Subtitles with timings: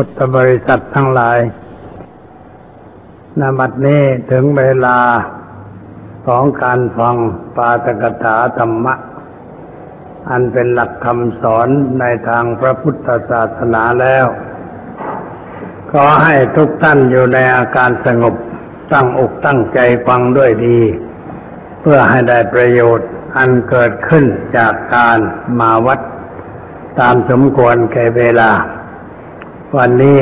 [0.00, 1.38] พุทธบริษัททั้งหลาย
[3.40, 4.98] นบัดนี้ถึงเวลา
[6.26, 7.16] ของการฟัง
[7.56, 8.94] ปาตกถาธรรมะ
[10.30, 11.68] อันเป็นหลักคำสอน
[12.00, 14.26] ในทางพระพุทธศาสนาแล้ว
[15.92, 18.34] ขอให้ทุกท่านอยู่ในอาการสงบ
[18.92, 20.80] ตั้งอกตั้งใจฟังด้วยดี
[21.80, 24.24] เพื่อให้ได้ประโยชน์อันเกิดขึ้น
[24.56, 25.18] จากการ
[25.60, 26.00] มาวัด
[27.00, 28.52] ตามสมควรแก่เวลา
[29.76, 30.18] วันนี้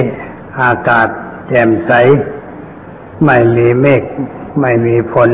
[0.62, 1.08] อากาศ
[1.48, 1.92] แจ่มใส
[3.26, 4.02] ไม่มีเมฆ
[4.60, 5.30] ไม่มีฝน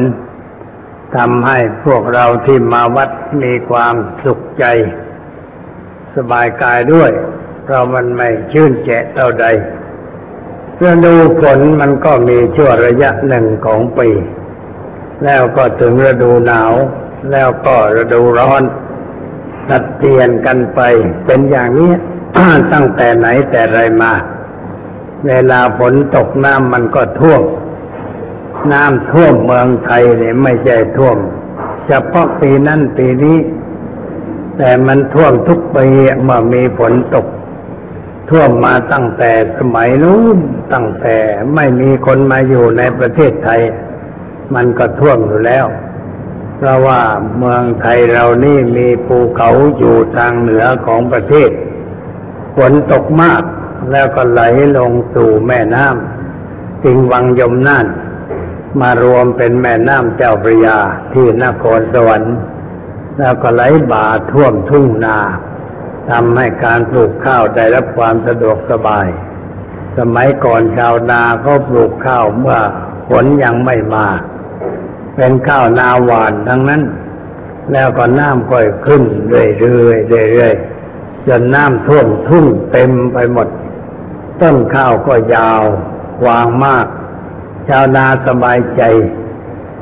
[1.17, 3.11] ทำให้พวกเราที่มาวัด
[3.43, 3.95] มีความ
[4.25, 4.65] สุขใจ
[6.17, 7.11] สบายกายด้วย
[7.65, 9.47] เพราะมันไม่ชื่นแจะเท่าใด
[10.83, 14.09] ฤดูฝนมันก็มีช่วระยะหนึ่งของปี
[15.25, 16.73] แล้วก็ถึงฤดูหนาว
[17.31, 18.63] แล้วก็ฤดูร้อน
[19.69, 20.81] ตัดเปลี่ยนกันไป
[21.27, 21.93] เป็นอย่างนี้
[22.73, 24.13] ตั้งแต่ไหนแต่ไรมา
[25.27, 27.43] เวลาฝนตกน้ำมันก็ท่วม
[28.73, 31.19] น้ำท่วมเมืองไทยเนี่ยไม่ใช่ท่วม
[31.87, 33.39] เฉพาะปีนั้นปีนี้
[34.59, 35.87] แต่มันท่วมทุกปี
[36.23, 37.27] เมื่อมีฝนตก
[38.31, 40.39] ท่วมมาตั้งแต่สมัยนู้น
[40.73, 41.17] ตั้งแต่
[41.55, 43.61] ไม่มีคนมาอยู่ในประเทศไทย
[44.55, 45.67] มันก็ท่วมอยู่แล้ว
[46.57, 47.01] เพราะว่า
[47.39, 51.51] เมืองไทยเรานี่มีภูเขาอยู่ทางเหนือของประเทศ
[52.57, 53.43] ฝนตกมาก
[53.91, 54.41] แล้วก็ไหล
[54.77, 57.87] ลงสู่แม่น้ำจิงวังยมน่าน
[58.81, 60.79] มารวมเป็นแม่น้ำเจ้าพระยา
[61.13, 62.37] ที่นครสวรรค์
[63.19, 65.19] แล้วก็ไหลบ่าท่วมทุ่งนา
[66.11, 69.09] ทำให้การปลูกข้าวได้รับความสะดวกสบาย
[69.99, 72.59] สมัยก่อนชาวนาเขาปลูกข้าวเมื่อ
[73.09, 74.07] ฝนยังไม่มา
[75.17, 76.83] เป็นข้าวนาหวานทั้งนั้น
[77.73, 80.72] แล้วก็น้ำค่อยขึ้นเรื่อยๆเรื่อยๆ
[81.27, 83.49] จนน้ำท่วมทุ่งเต็มไปหมด
[84.41, 85.63] ต้นข้าวก็ยาว
[86.23, 86.87] กว้างมาก
[87.69, 88.83] ชาวนาสบายใจ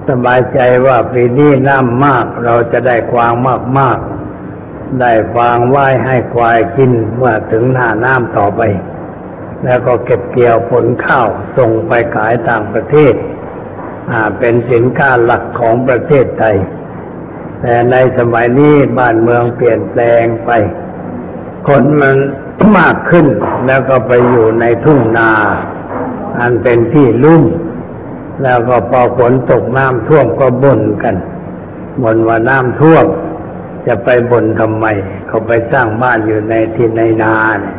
[0.09, 3.33] สบายใจว่าปีนี้น้ำมากเราจะได้กวาง
[3.79, 8.63] มากๆ ได้ฟางไหว้ให้ควายกินเมื่อถึงหน้าน้ำต่อไป
[9.65, 13.15] แล้วก็เก็บเกี่ยวผลข้าวส่งไปขายต่างประเทศ
[14.11, 16.57] อ่าเป็นสินค้าหลักของประเทศไทย
[17.61, 20.51] แต่ในสมัยนี้บ้านเมืองเปลี่ยนแปลงไป
[21.69, 22.17] คนมัน
[22.77, 23.27] มากขึ้น
[23.67, 25.31] แล้วก็ไปอยู่ในทุ่งนา
[26.41, 27.43] อันเป็นที่ลุ่ม
[28.43, 31.17] แล้วก็พอฝนตกน้ำท่วมก็บ่นกัน
[32.03, 33.07] บ่นว่าน้ำท่วม
[33.87, 34.87] จะไปบ่นทำไม
[35.29, 37.77] เขาไปสร้างบ้านอยู่ในที่ในนาเนี่ย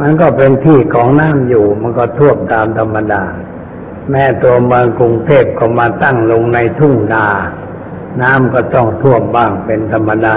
[0.00, 3.22] มันก็เป็นที่ของน้ำอยู่ มันก็ท่วมตามธรรมดา
[4.10, 7.26] แม่ตัวเมืองกรุงเทพก็มาตั้งลงในทุ่งนา
[8.22, 10.28] น้ำก็ต้องท่วมบ้างเป็นธรรมด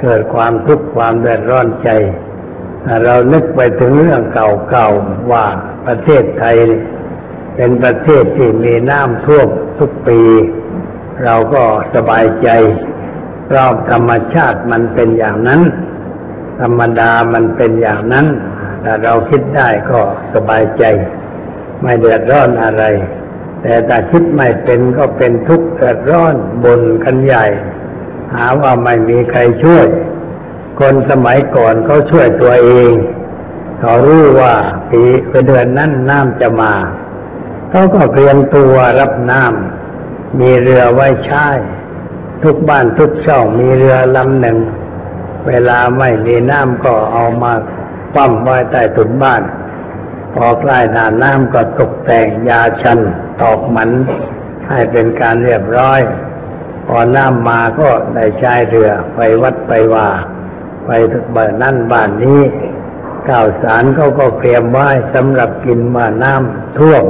[0.00, 1.90] เกิดความทุกข์ความเดือดร้อนใจ
[3.04, 5.44] เรานึกไปถึงเรื่องเก่าๆว่า
[5.86, 6.56] ประเทศไทย
[7.56, 9.48] เป็นประเทศที่มีน้ำท่วม
[9.78, 10.20] ทุกปี
[11.24, 11.62] เราก็
[11.94, 12.48] สบายใจ
[13.46, 15.60] เพราะธรรมชาติมันเป็นอย่างนั้น
[16.60, 18.26] ธรรมดามันเป็นอย่างนั้น
[18.84, 20.00] ถ้าเราคิดได้ก็
[20.34, 20.84] สบายใจ
[21.82, 22.84] ไม่เดือดร้อนอะไร
[23.62, 26.34] แต่ถ้าคิดไม่เป็นก็เป็นทุกข์เดือดร้อน
[26.64, 27.46] บนกันใหญ่
[28.34, 29.86] หาว่าไม่มีใครช่วย
[30.80, 32.92] คนสมัยก่อนเขาช่วยตัวเอง
[33.80, 34.54] เขารู้ว่า
[34.90, 35.02] ปี
[35.46, 36.74] เดือนนั้นน้ำจะมา
[37.70, 41.46] เขาก็เตรียมตัวรับน้ำมีเรือไว้ใช้
[42.42, 44.58] ทุกบ้านทุกช่องมีเรือลำหนึ่ง
[45.46, 47.52] เวลาไม่มีน้ำก็เอามา
[48.14, 49.42] ปั้มไว้ใต้ถุนบ้าน
[50.34, 52.98] พอใกล้หน้าน้ำก็ตกแต่งยาชัน
[53.40, 53.90] ตอกหมัน
[54.68, 56.00] ให้เป็นการเรียบร้อย
[56.86, 60.08] พอน้ำมาก็ได้ใช้เรือไปวัดไปว่า
[60.86, 60.90] ไป
[61.32, 62.40] เบิดนั่นบ้านนี้
[63.28, 67.04] ข้าวสารเขาก็เตรียมไว้สำหรับกินเมื่อน้ำท่วม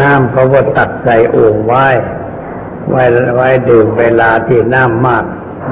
[0.00, 1.86] น้ำเขาก็ตักใส่โอ่งไว้
[2.90, 3.04] ไว้
[3.36, 5.24] ไว้ดื่มเวลาที่น้ำมาก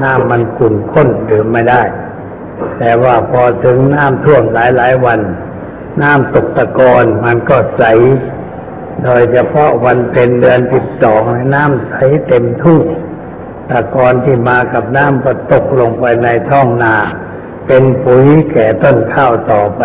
[0.03, 1.81] น้ำมันขุ่นข้นดื่มไม่ได้
[2.77, 5.19] แต่ว่าพอถึงน้ำท่วมหลายหลายวัน
[6.01, 7.83] น้ำตกตะกอนมันก็ใส
[9.03, 11.95] โดยเฉพาะวันเป็นเดือนสิบสองน้ำใส
[12.27, 12.81] เต็มทุ่ง
[13.69, 16.95] ตะกอนที่มากับน้ำก็ตกลงไปในท้องนา
[17.67, 19.81] เป็นปุ๋ยแก่ต้นข้าวต่อไป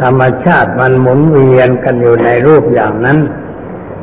[0.00, 3.18] ธรรมชาติมันหมุนเวียนกันอยู่ในรูปอย่างนั้น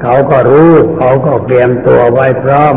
[0.02, 2.76] เขาก็รู้เขาก็เตรียมตัวไว้พร้อม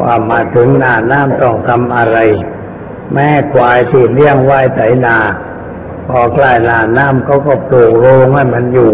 [0.00, 2.18] ว่ามาถึงหน้าน้ำต้องทำอะไร
[3.14, 5.16] แม่ควายที่เลี้ยงไว้ไถนา
[6.08, 8.90] พอใกล้หน้าน้ำเขาก็ปลูกโรงให้มันอยู่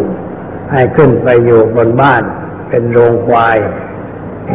[0.72, 2.22] ให้ขึ้นไปอยู่บนบ้าน
[2.68, 3.56] เป็นโรงควาย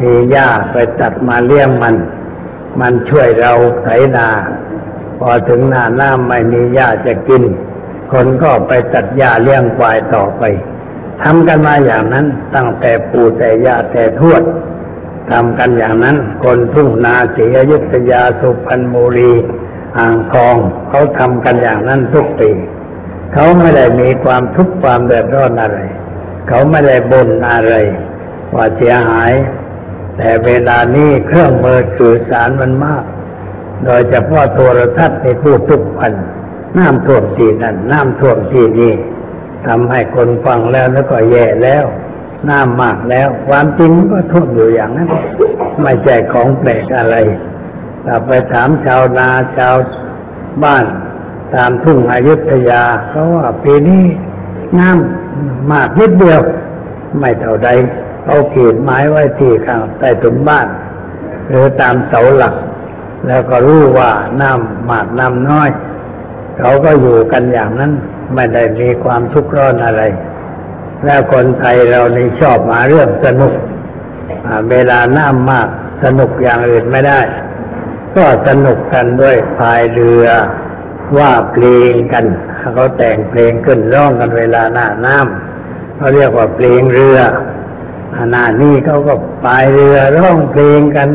[0.01, 1.95] มีหญ้าไปตัดมาเลี้ยงมัน
[2.79, 3.53] มันช่วยเรา
[3.83, 4.27] ไถนา
[5.19, 7.43] พอถึงหน้าน้ำไม่มีหญ้าจะกิน
[8.11, 10.43] คนก็ไปตัดหญ้าเลี้ยงควายต่อไป
[11.23, 14.43] ทำกันมาอย่างนั้นตั้งแต่ปู่แต่ย่าแต่ทวด
[15.31, 19.33] ทำกันอย่างนั้น คนทุ่งนาศรีอยุธยาสุพรรณบุรี
[19.97, 20.55] อ่างทอง
[20.89, 22.49] เขาทำกันอย่างนั้นทุกปี
[23.33, 25.79] เขาไม่ได้มีความทุกข์ความเดือดร้อนอะไร
[26.47, 27.73] เขาไม่ได้บ่นอะไร
[28.55, 29.31] ว่าเสียหาย
[30.21, 33.03] แต่เวลานี้เครื่องมือสื่อสารมันมาก
[33.85, 36.13] โดยเฉพาะโทรทัศน์ในพูดทุกวัน
[36.77, 38.94] น้ำท่วมที่นั่นน้ำท่วมที่นี่
[39.68, 41.85] ทำให้คนฟังแล้วแล้วก็แย่แล้ว
[42.50, 45.09] น้ำมากแล้ว ความจริงก็ท่วมอยู่อย่างนั้น
[45.81, 47.15] ไม่ใช่ของแปลกอะไร
[48.06, 49.75] ถ้าไปถามชาวนาชาว
[50.63, 50.85] บ้าน
[51.56, 54.03] ตามทุ่งอยุธยาเขาว่าปีนี้
[54.79, 56.41] น้ำมากนิดเดียว
[57.19, 57.69] ไม่เท่าใด
[58.25, 60.68] เอาขีดไม้ไว้ที่ข้างใต้ถุนบ้าน
[61.50, 62.56] หรือตามเสาหลัก
[63.27, 65.69] แล้วก็รู้ว่าน้ำมากน้ำน้อย
[66.57, 67.91] เขาก็อยู่กันอย่างนั้น
[68.35, 70.01] ไม่ได้มีความทุกข์ร้อนอะไร
[71.06, 73.53] แล้วคนไทยเรานี่ชอบหาเรื่องสนุก
[74.71, 75.67] เวลาน้ำมาก
[76.03, 77.21] สนุกอย่างอื่นไม่ได้
[78.15, 80.25] ก็สนุกกันด้วยพายเรือ
[81.17, 82.25] ว่าเพลงกัน
[82.74, 87.19] เขาแต่งเพลงขึ้นร้องกันเวลาหน้าน้ำเขาเรียกว่าเพลงเรือ
[88.16, 89.13] อาหน้านี้เขาก็
[89.44, 91.10] พายเรือร้องเพลงกัน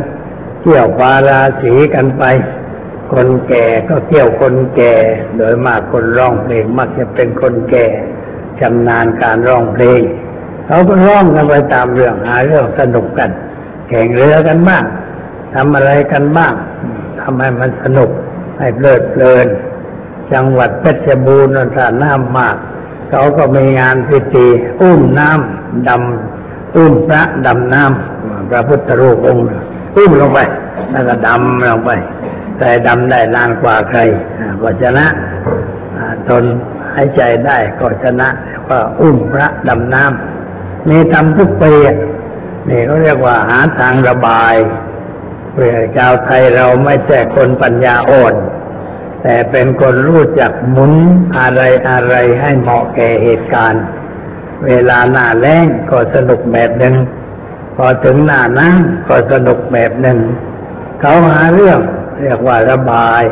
[0.61, 2.25] เที่ยวปาราสีกันไป
[3.13, 4.95] คนแก่ก็เที่ยวคนแก่
[5.37, 7.87] โดยมากคนร้องเพลงมักจะเป็นคนแก่
[8.61, 10.01] ชำนาญการร้องเพลง
[10.67, 13.31] เขาก็ร้องกันไปตามเรื่องหาเรื่องสนุกกัน
[13.89, 14.85] แข่งเรือกันบ้าง
[15.55, 16.55] ทำอะไรกันบ้าง
[17.21, 18.11] ทำให้มันสนุก
[18.59, 19.47] ให้เพลิดเพลิน
[20.33, 22.57] จังหวัดเพชรบูรณ์ถ้าน้ำมาก
[23.11, 24.47] เขาก็มีงานพิธี
[24.81, 26.36] อุ้มน้ำดำ
[26.77, 29.45] อุ้มพระดำน้ำพระพุทธรูปองค์
[29.97, 30.39] อุ้มลงไป
[30.91, 31.91] แล้วก็ดำลงไป
[32.59, 34.01] แต่ดำได้นานกว่าใคร
[34.41, 35.07] อ่าก็ชนะ
[36.29, 36.45] ทน
[36.95, 38.29] หายใจได้ก็ชนะ
[38.69, 41.97] ว่าอุ้มพระดำน้ำนี่ทำทุกปีอะ
[42.69, 44.55] นี่เขาเรียกว่าหาทางระบาย
[45.53, 48.35] เพื่อชาวไทยเราไม่ใช่คนปัญญาอ่อน
[49.23, 50.93] แต่เป็นคนรู้จักหมุน
[51.39, 53.85] อะไรอะไรให้เหมาะแก่เหตุการณ์
[54.65, 56.95] เวลาหน้าแล้งก็สนุกแบบหนึ่ง
[57.77, 60.19] พอถึงหน้าน้ำก็สนุกแบบหนึ่ง
[61.01, 61.81] เขาหาเรื่อง
[62.23, 63.23] เรียกว่าระบาย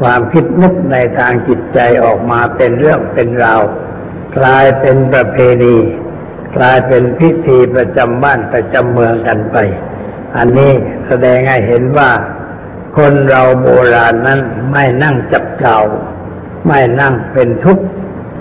[0.00, 3.62] ความคิดนึกในทางจิตใจออกมาเป็นเรื่องเป็นราว
[4.38, 5.76] กลายเป็นประเพณี
[6.56, 9.56] กลายเป็นพิธีประจำบ้านประจำเมืองกันไป
[10.36, 10.72] อันนี้
[11.06, 12.10] แสดงให้เห็นว่า
[12.96, 14.40] คนเราโบราณนั้น
[14.72, 15.80] ไม่นั่งจับเก่า
[16.66, 17.84] ไม่นั่งเป็นทุกข์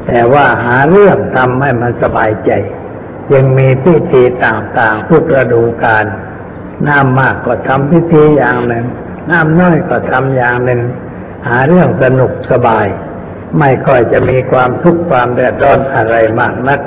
[0.09, 2.51] แต่ว่าหาเรื่องทำให้มันสบายใจ
[3.33, 6.05] ยังมีพิธีต่างๆทุกฤดูกาล
[6.87, 8.85] น้ำมากก็ทำพิธีอย่างหนึ่ง
[9.31, 10.81] น้ำน้อยก็ทำอย่างหนึ่ง
[11.47, 12.87] หาเรื่องสนุกสบาย
[13.59, 16.79] ไม่ค่อยจะมีความทุกข์ความเดือดร้อนอะไรมากนัก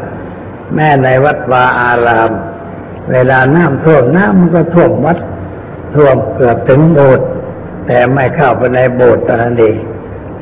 [0.74, 2.30] แม้ในวัดวาอาราม
[3.12, 5.18] เวลาน้ำท่วมน้ำมันก็ท่วมวัด
[5.94, 7.26] ท่วมเกือบถึงโบสถ์
[7.86, 9.50] แต่ไม่เข้าไปในโบสถ์ตอนนั้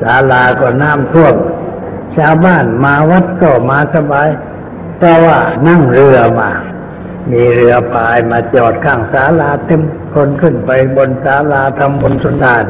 [0.01, 1.33] ศาลาก็น้ำท่วม
[2.17, 4.29] ชาวบ้านมาวัดก็มาสบาย
[4.97, 6.51] เพราะว่านั่งเรือมา
[7.31, 9.81] มีเรือพายมาจอดข้างศาลาเต็ม
[10.13, 12.65] คนขึ้นไปบนศาลาทำบนสุนทาน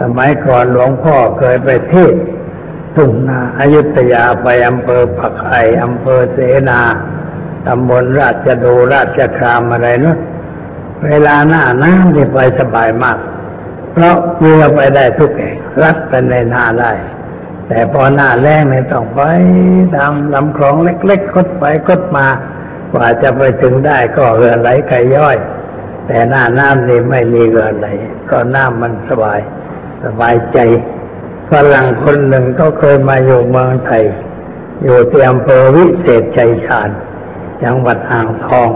[0.00, 2.22] สมัยก่อนหลวงพ่อเคยไปเทศน์
[2.96, 6.80] ทุ่งนาอายุทยาไปอำเภอผักไห่อำเภอเสนา
[7.66, 10.18] ตำบลราชดูราชครามอะไรเนอะ
[11.06, 13.18] เวลาหน้าน้ำนี่ไปสบายมาก
[13.92, 16.92] เพราะเรือไปได้ทุกแห่งรัดไปในนาได้
[17.68, 19.20] แต่พอหน้าแรงเนี่ยต้องไป
[19.96, 22.36] ตามลำคลองเล็กๆคดไปคดมาก
[22.94, 25.36] ว่าจะไปถึงได้ก็เรือไหลไก่ย่อย
[26.06, 27.86] แต่หน้าน้ำนี่ไม่มีเรือไหล
[28.30, 29.40] ก็น้ำมันสบาย
[30.04, 30.58] สบายใจ
[31.50, 34.04] ฝรั่งคนหนึ่งก็เคยมาอยู่เมืองไทย
[34.82, 36.88] อยู่ที่อำเภอวิเศษชัยชาญ
[37.62, 38.70] จังหวัดอ่างทอง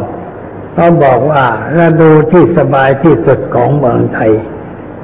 [0.75, 1.45] เขาบอกว่า
[1.76, 4.33] ฤดูที่สบายที่สุดของเมืองไทย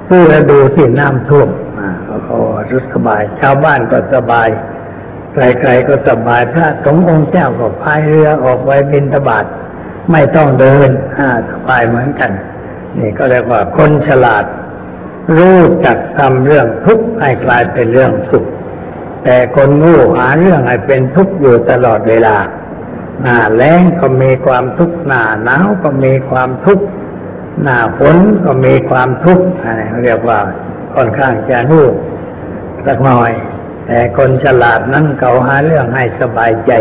[0.08, 1.88] คือดูที่น้ำท่วมอ่า
[2.24, 2.36] เขา
[2.70, 4.48] รู้สบาย ชาวบ้านก็สบาย
[5.32, 9.44] ใครๆก็สบายพระสงฆ์องค์เจ้าก็พายเรือออกไปบินตบาท
[10.12, 12.30] ไม่ต้องเดินอ่าสบายเหมือนกัน
[12.98, 14.44] นี่ก็เรียกว่าคนฉลาด
[15.36, 18.44] รู้จักทำเรื่องทุกข์ให้กลายเป็นเรื่องสุข
[19.24, 22.36] แต่คนงูหาเรื่องให้เป็นทุกข์อยู่ตลอดเวลา
[23.22, 26.84] หน้าแล้งก็มีความทุกข์หน้าหนาวก็มีความทุกข์
[27.62, 30.40] หน้าฝนก็มีความทุกข์อะไรเรียกว่า
[30.94, 31.82] ค่อนข้างจะงู
[32.86, 33.32] สักหน่อย
[33.86, 36.72] แต่คนฉลาดนั้นเขาหาเรื่องให้สบายใจ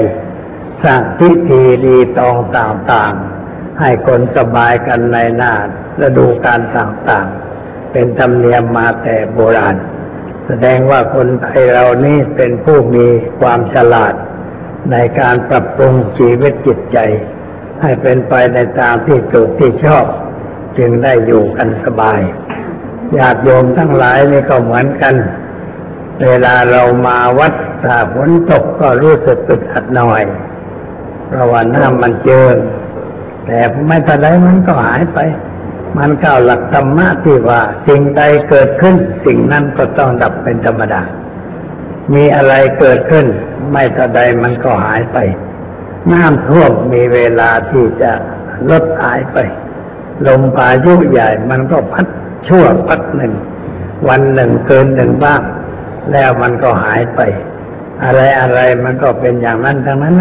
[0.83, 5.53] สร้างพิธีดีตองต่างๆ ให้คนสบายกันในหน้า
[6.01, 9.75] ฤดูการต่างๆ เป็นธรรมเนียมมาแต่โบราณ
[10.47, 13.07] แสดงว่าคนไทยเรานี่เป็นผู้มี
[13.39, 14.13] ความฉลาด
[14.91, 16.97] ในการปรับปรุงชีวิตจิตใจ
[17.81, 20.05] ให้เป็นไปในตามที่ถูกที่ชอบ
[20.77, 22.21] จึงได้อยู่กันสบาย
[23.17, 25.15] ญาติโยมทั้งหลายนี่ก็เหมือนกัน
[26.23, 27.53] เวลาเรามาวัด
[27.83, 30.23] ถ้าฝนตกก็รู้สึกตึดอัดหน่อย
[31.27, 32.55] เพราะว่าน้ำมันเจิง
[33.45, 35.19] แต่ไม่ทันใดมันก็หายไป
[35.97, 41.01] มันเข้าหลักธรรมะที่ว่า สิ่งใดเกิดขึ้น สิ่งนั้นก็ต้องดับเป็นธรรมดา
[42.13, 43.25] มีอะไรเกิดขึ้น
[43.71, 45.17] ไม่ทันใดมันก็หายไป
[46.11, 48.11] น้ำท่วมมีเวลาที่จะ
[48.69, 49.37] ลดหายไป
[50.27, 52.07] ลมพายุใหญ่มันก็พัด
[52.47, 53.33] ชั่วพักหนึ่ง
[54.09, 55.41] วันหนึ่งเกินหนึ่งบ้าง
[56.11, 57.19] แล้วมันก็หายไป
[58.03, 60.15] อะไรอะไรมันก็เป็นอย่างนั้นทั้งนั้น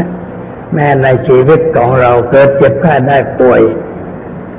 [0.75, 3.63] แม้ในชีวิตของเราเกิดเจ็บแค่ได้ป่วย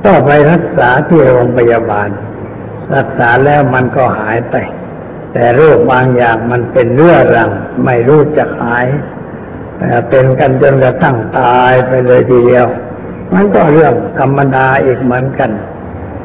[0.03, 2.09] ก็ไปรักษาที่โรงพยาบาล
[2.95, 4.55] รักษาแล้วมันก็หายไป
[5.33, 7.49] แต่โรคบางอย่างมันเป็นเรื่อรัง
[7.85, 8.85] ไม่รู้จะหาย
[9.77, 12.67] แต่เป็นกันจนกระทั่งตายไปเลยทีเดียว
[13.33, 15.51] มันก็เรื่องธรรมดาอีกเหมือนกัน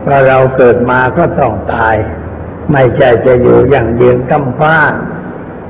[0.07, 1.97] ว่าเราเกิดมาก็ต้องตาย
[2.73, 4.77] ไม่ใช่จะอยู่อย่างเดียืนกำฟ้า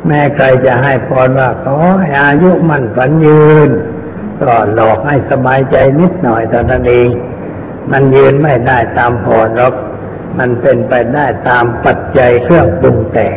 [0.07, 3.71] แม่ใครจะให้พรว่าขอให้อายุมั่นฝันยืน
[4.41, 7.09] ก็หลอกให้สบายใจนิดหน่อยเท่านั้นเอง
[7.93, 9.75] มันยืนไม่ได้ตามพรหรอก
[10.39, 13.37] มันเป็นไปได้ตามปัจจัยเครื่องปรุงแต่ง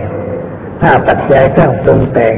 [0.82, 2.36] ถ้าปัจจัยเครื่องปรุงแต่ง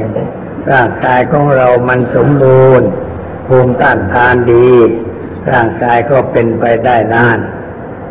[0.72, 2.88] ร่างกายของเรามันสมบูรณ์
[3.48, 4.70] ภูมิต้านทานดี
[5.52, 7.38] ร่างกายก็เป็นไปได้นาน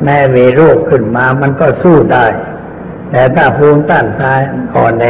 [0.04, 2.26] แม้มีโรคขึ้นมามันก็สู้ได้
[3.10, 4.42] แต่ถ้าภูมิต้านทาน
[4.76, 5.08] อ่อนแอ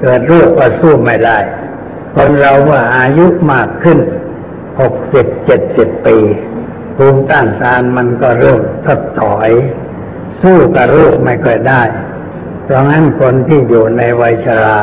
[0.00, 1.38] เกิดโรคก็สู้ไม่ได้
[2.14, 3.98] คนเราว่าอายุมากขึ้น
[4.80, 6.16] หกสิบเจ็ดสิบปี
[6.96, 9.50] ภูมิต้านทานมันก็เริ่มทดถอย
[10.42, 11.82] สู้กับโรคไม่ค่อยได้
[12.64, 14.80] เพราะงั้นคนที่อยู่ในวัยชรา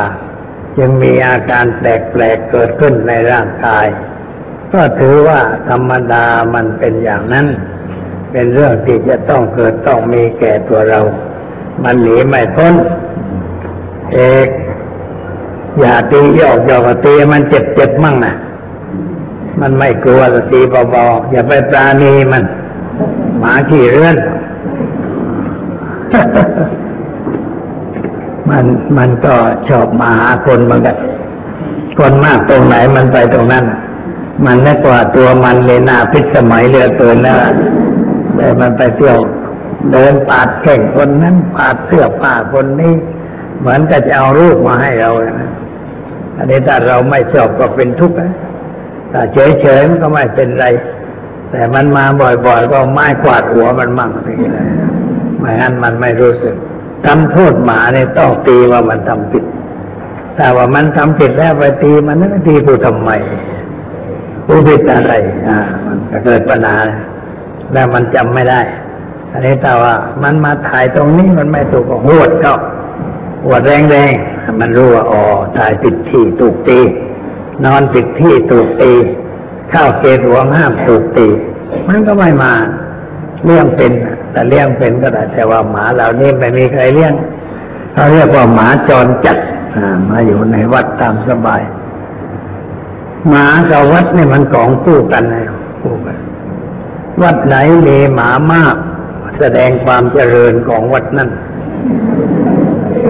[0.77, 3.87] จึงมีอาการแปลกๆเกิดขึ้นในร่างกาย
[4.73, 7.47] ก็ถือว่าธรรมดามันเป็นอย่างนั้น
[8.31, 10.99] เป็นเรื่องที่จะต้องเกิดต้องมีแก่ตัวเรา
[11.83, 12.73] มันหนีไม่พ้น
[14.13, 14.47] เอก
[15.79, 18.35] อย่าตียอกยอกตีมันเจ็บเจ็บมั่งนะ
[19.61, 20.59] มันไม่กลัวตี
[20.91, 22.43] เบาๆอย่าไปปราณีมัน
[23.39, 24.15] หมาขี่เรื่อน
[28.49, 28.65] มัน
[28.97, 29.33] มันก็
[29.67, 30.97] ชอบมาหาคนเหมือนกัน
[31.97, 33.63] คนมากตรงไหนมันไปตรงนั้น
[34.45, 37.37] มันนึกว่าตัวมันเลยหน้าพิษสมัยเรือเกินแล้ว
[38.35, 39.19] แต่มันไปเที่ยว
[39.91, 42.93] เดินปาดแข่งคนนั้นปาดเสื้อผ้าคนนี้
[43.59, 45.51] เหมือนกับจะเอารูปมาให้เรานะ
[46.37, 48.31] อันนี้ถ้าเราไม่ชอบก็เป็นทุกข์นะ
[49.11, 50.65] ถ้าเฉยๆมันก็ไม่เป็นไร
[51.51, 52.05] แต่มันมา
[52.45, 54.33] บ่อยๆ ก็ไม้กวาดหัวมันมั่งสิ
[55.39, 56.55] ไม่งั้นมันไม่รู้สึก
[57.05, 59.43] ทำโทษหมาเนี่ยต้องตีว่ามันทำผิด
[60.35, 63.11] แต่ว่ามันทำผิดแล้วไปตีมันนั่นตีผู้ทำไม
[64.45, 65.13] ผู้ผิดอะไร
[65.47, 66.77] อ่า มันก็เกิดปัญหา
[67.73, 68.61] แล้วมันจำไม่ได้
[69.31, 69.93] อันนี้แต่ว่า
[70.23, 72.55] มันมาถ่ายตรงนี้มันไม่ถูกก็หวดเข้า
[73.45, 75.23] หวดแรงๆ มันรู้ว่าอ๋อ
[75.57, 76.79] ถ่ายผิดที่ถูกตี
[77.65, 78.93] นอนผิดที่ถูกตี
[79.71, 81.27] เข้าเกณฑ์หวงห้ามถูกตี
[81.87, 82.53] มันก็ไม่มา
[83.43, 83.91] เลี้ยงเป็น
[84.31, 87.13] แต่เลี้ยงเป็นก็ได้แต่ว่าหมาเหล่านี้ไม่มีใครเลี้ยง
[87.93, 89.37] เขาเรียกว่าหมาจรจัด
[90.09, 91.61] มาอยู่ในวัดตามสบาย
[93.29, 95.43] หมากับวัดนี่มันของคู่กันนะ
[95.81, 96.17] คู่กัน
[97.23, 97.55] วัดไหน
[97.87, 98.75] มีหมามาก
[99.39, 101.29] แสดงความเจริญของวัดนั้น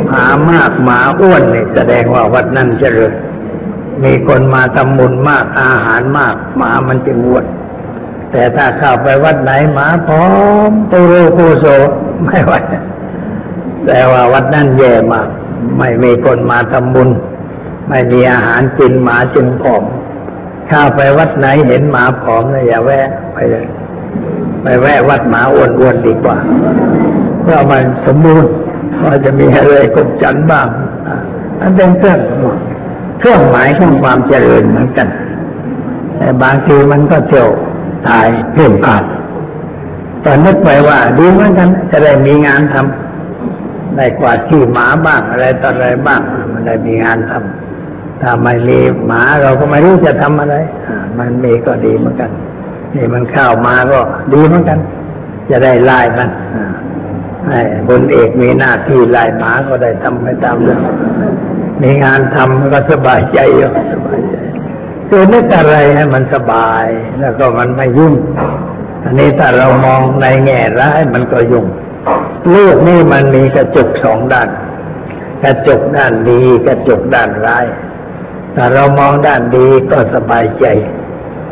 [0.10, 3.12] หมามากหมาอ้วนนี่แสดงว่าวัดนั้นเจริญ
[4.04, 7.46] มีคนมาทำบุญมากอาหารมากหมามันจึงอ้วน
[8.32, 10.26] แต่ถ้าเข้าไปวัดไหนหมาพร้อ
[10.70, 11.66] มตูโรคูโซ
[12.26, 12.54] ไม่ไหว
[13.86, 15.28] แต่ว่าวัดนั้นแย่มาก
[15.78, 17.10] ไม่มีคนมาทำบุญ
[17.90, 19.84] ไม่มีอาหารกินหมาจึงผอม
[20.72, 23.66] ข้าไปวัดไหนเห็นหมาผอมเลยอย่าแวะไปเลย
[24.64, 26.38] ไปแวะวัดหมาอ้วนๆดีกว่า
[27.42, 28.52] เพราะมันสมบูรณ์
[29.06, 30.68] ว่าจะมีอะไรกบจันบ้าง
[31.60, 32.20] อันเป็นเครื่อง
[33.20, 35.08] เครื่องหมายของความเจริญเหมือนกัน
[36.18, 37.50] แต่บางทีมันก็เที่ยว
[38.08, 39.04] ตายเพ่งผ่าน
[40.22, 46.22] แต่นึกไปว่าดีเหมือนกันจะได้มีงานทำได้กว่าที่หมาบ้างอะไรต่ออะไรบ้าง
[46.54, 47.61] มันได้มีงานทำ
[48.22, 50.56] ถ้าไม่มีหมาเราก็ไม่รู้จะทำอะไร
[51.20, 52.32] มันมีก็ดีเหมือนกัน
[52.96, 54.00] นี่มันเข้ามาก็
[54.34, 54.80] ดีเหมือนกัน
[55.50, 56.30] จะได้ไล่มัน
[57.88, 60.82] บนเอกมีหน้าที่ไล่หมาก็ได้ทำไปตามเรื่อง
[61.82, 64.36] มีงานทำก็สบายใจอยู่สบายใจ
[65.10, 66.86] คือนึกอะไรให้มันสบาย
[67.20, 68.14] แล้วก็มันไม่ยุ่ง
[69.04, 71.66] อันนี้ถ้าเรามองในแง่ร้ายมันก็ยุ่ง
[72.50, 74.50] โลกนี่มันมีกระจกสองด้าน
[75.44, 77.66] กระจกด้านดีกระจกด้านร้าย
[78.56, 80.66] ถ้าเรามองด้านดีก็สบายใจ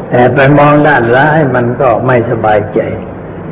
[0.10, 2.82] แต่ไปมองด้านร้ายมันก็ไม่สบายใจ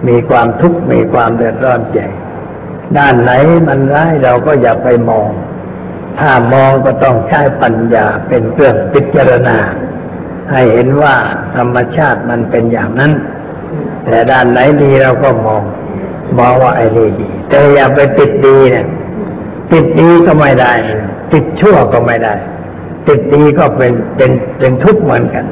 [0.08, 2.00] มีความทุกข์มีความเดือดร้อนใจ
[2.98, 3.32] ด้านไหน
[3.68, 5.30] มันร้ายเราก็อย่าไปมอง
[6.20, 9.58] ถ้ามองก็ต้องใช้ปัญญาเป็นเครื่องพิจารณา
[10.51, 11.16] ให้เห็นว่า
[11.56, 13.12] ธรรมชาติมันเป็นอย่างนั้น
[14.06, 15.63] แต่ด้านไหนดีเราก็มอง
[16.39, 18.88] มองว่าไอ้นี่ดีแต่อย่าไปติดดีเนี่ย
[19.72, 20.74] ติดดีก็ไม่ได้
[21.34, 22.36] ติดชั่วก็ไม่ได้
[23.08, 25.46] ติดดีก็เป็นเป็นเป็นทุกข์เหมือนกัน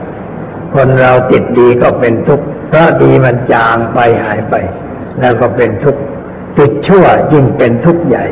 [0.73, 4.55] คนเราติดดีก็เป็นทุกข์เพราะดีมันจางไปหายไป
[5.19, 6.01] แล้วก็เป็นทุกข์
[6.57, 8.25] ติดชั่วยิ่งเป็นทุกข์ใหญ่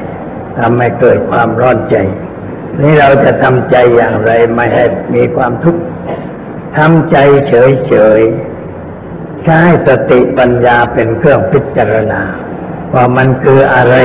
[0.57, 1.95] ทำให้เกิดความร้อนใจ
[2.81, 5.81] นี่เราจะทำใจอย่างไรไม่ให้มีความทุกข์
[6.77, 7.17] ทำใจ
[7.49, 8.21] เฉยเฉย
[9.43, 12.21] ใช้สติปัญญาเป็นเครื่องพิจารณา
[12.93, 13.95] ว่ามันคืออะไร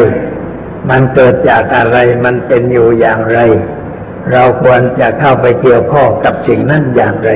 [0.90, 3.38] มันเกิดจากอะไร มันเป็นอยู่อย่างไร
[4.32, 7.30] เราควรจะเข้าไปเกี่ยวข้องกับสิ่งนั้นอย่างไร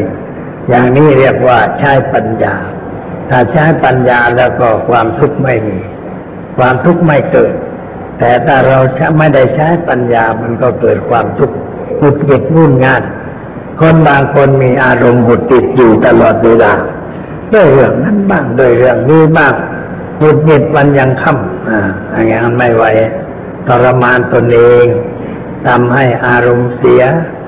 [0.69, 2.55] อย่างนี้เรียกว่าใช้ปัญญา
[3.31, 5.79] ถ้าใช้ปัญญาแล้วก็ความทุกข์ไม่มี
[6.57, 7.55] ความทุกข์ไม่เกิด
[8.19, 8.79] แต่ถ้าเรา
[9.19, 11.57] ไม่ได้ใช้ปัญญามันก็เกิดความทุกข์
[12.01, 13.03] หุดหงิดวุ่นงาน
[13.81, 16.73] คนบางคนมีอารมณ์หุดติดอยู่ตลอดเวลา
[17.53, 19.55] ด้วยเรื่องนั้นบ้างด้วยเรื่องนี้บ้าง
[20.21, 22.85] หุดหงิดวันยังค่ำอ่าอย่างนั้นไม่ไหว
[23.67, 24.87] ทรมานตนเอง
[25.67, 27.03] ทำให้อารมณ์เสีย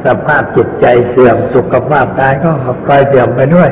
[0.05, 2.51] สภาพจิตใจเสื่อมสุขภาพกายก็
[2.87, 3.71] คอยเสื่อมไปด้วย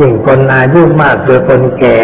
[0.00, 1.98] ยิ่งคนอายุมากหรือคนแก่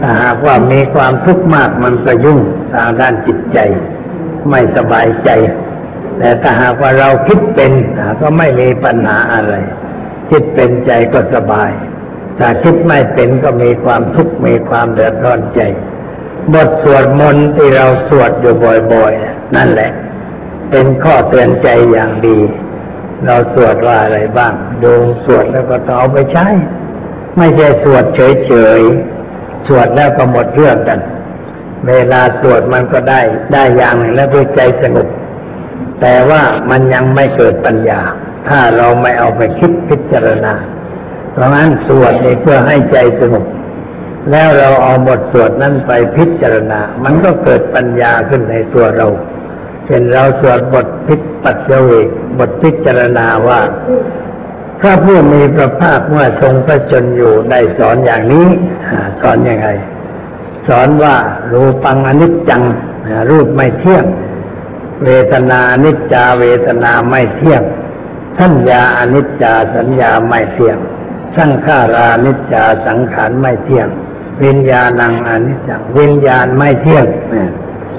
[0.00, 2.40] ถ้าหากว่ามีความทุกข์มากมันก็ยุ่ง
[2.74, 3.58] ทางด้านจิตใจ
[4.50, 5.30] ไม่สบายใจ
[6.18, 7.72] แต่ถ้าหากว่าเราคิดเป็น
[8.20, 9.54] ก็ไม่มีปัญหาอะไร
[10.30, 11.70] คิดเป็นใจก็สบาย
[12.38, 15.60] ถ้าคิดไม่เป็นก็มีความทุกข์มีความเดือดร้อนใจ
[16.52, 18.54] บทสวดมนต์ที่เราสวดอยู่
[18.92, 19.90] บ่อย ๆ นั่นแหละ
[20.72, 22.38] เป็นข้อเตือนใจอย่างดี
[23.26, 24.52] เราสวดว่าอะไรบ้าง
[24.82, 24.92] ดู
[25.24, 26.46] สวดแล้วก็ต้องเอาไปใช้
[27.38, 31.00] ไม่ใช่สวดเฉยๆ สวดแล้วก็หมดเรื่องกัน
[31.88, 33.20] เวลาสวดมันก็ได้
[33.52, 35.08] ได้อย่างหนึ่งแล้วใจสงบ
[36.00, 38.00] แต่ว่ามันยังไม่เกิดปัญญา
[38.48, 40.54] ถ้าเราไม่เอาไปคิดพิจารณา
[41.32, 43.44] เพราะงั้นสวดเพื่อให้ใจสงบ
[44.30, 49.06] แล้วเราเอาบทสวดนั้นไปพิจารณา มันก็เกิดปัญญาขึ้นในตัวเรา
[49.92, 53.60] ช่นเราสวดบทพิปัจเจเวกบทพิจารณาว่า
[54.80, 58.48] พระผู้มีพระภาคเมื่อทรงพระชนอยู่ได้สอนอย่างนี้
[59.20, 59.68] สอนอยังไง
[60.68, 61.16] สอนว่า
[61.52, 62.62] รูปังอนิจจัง
[63.30, 64.04] รูปไม่เที่ยง
[65.04, 67.62] เวทนานิจจาเวทนาไม่เที่ยง
[68.38, 70.78] สัญญาอนิจจาสัญญาไม่เที่ยง
[71.36, 73.88] สังขารานิจจาสังขารไม่เที่ยง
[74.44, 77.06] วิญญาณังอนิจจังวิญญาณไม่เที่ยง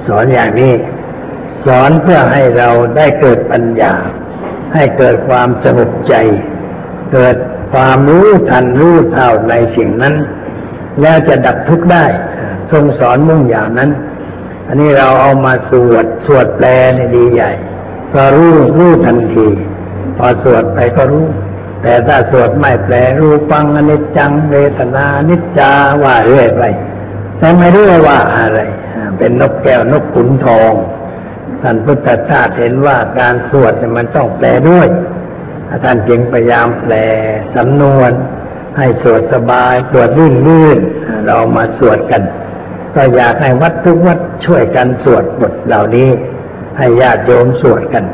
[0.08, 0.74] สอนอย่างนี้
[1.66, 3.94] สอนเพื่อให้เราได้เกิดปัญญา
[4.74, 6.16] ให้เกิดความสงบใจ
[7.14, 7.36] เกิด
[7.74, 10.16] ความรู้ทันรู้เท่าในสิ่งนั้น
[11.02, 12.06] แล้วจะดับทุกข์ได้
[12.72, 13.90] ทรงสอนมุ่งอย่างนั้น
[14.68, 17.52] อันนี้เราเอามาสวดสวดแปลในดีใหญ่
[18.12, 19.48] พอรู้รู้ทันที
[20.18, 21.26] พอสวดไปก็รู้
[21.82, 25.72] แต่ถ้าสวดไม่แปลรู้ฟังอนิจจังเวทนานิจจา
[26.04, 26.64] ว่าเรื่อยไป
[27.38, 28.60] แต่ไม่รู้ว่าอะไร
[29.18, 30.74] เป็นนกแก้วนกขุนทอง
[31.64, 34.88] ท่านพุทธทาสเห็นว่าการสวดมันต้องแปลด้วย
[35.84, 36.94] ท่านจึงพยายามแปล
[37.56, 38.12] สำนวน
[38.78, 40.78] ให้สวดสบายสวดลื่นลื่น
[41.26, 42.24] เรามาสวดกัน
[42.96, 46.10] ก็อยากให้วัดทุกวัดช่วยกันสวดบทเหล่านี้
[46.78, 48.06] ให้ญาติโยมสวดกัน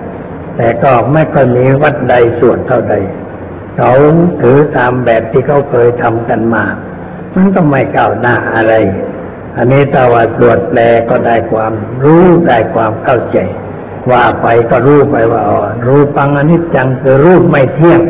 [0.56, 2.96] แต่ก็ไม่ค่อยมีวัดใดสวดเท่าใด
[3.78, 3.92] เขา
[4.42, 6.64] ถือตามแบบที่เขาเคยทำกันมา
[7.36, 8.74] มันก็ไม่ก้าวหน้าอะไร
[9.58, 13.38] อันนี้ถ้าว่าสวดแปลก็ได้ความรู้ได้ความเข้าใจ
[14.12, 18.02] ว่าไปก็รู้ไปว่าอ๋อรู้ปังอนิจจังคือรูปไม่เที่ยง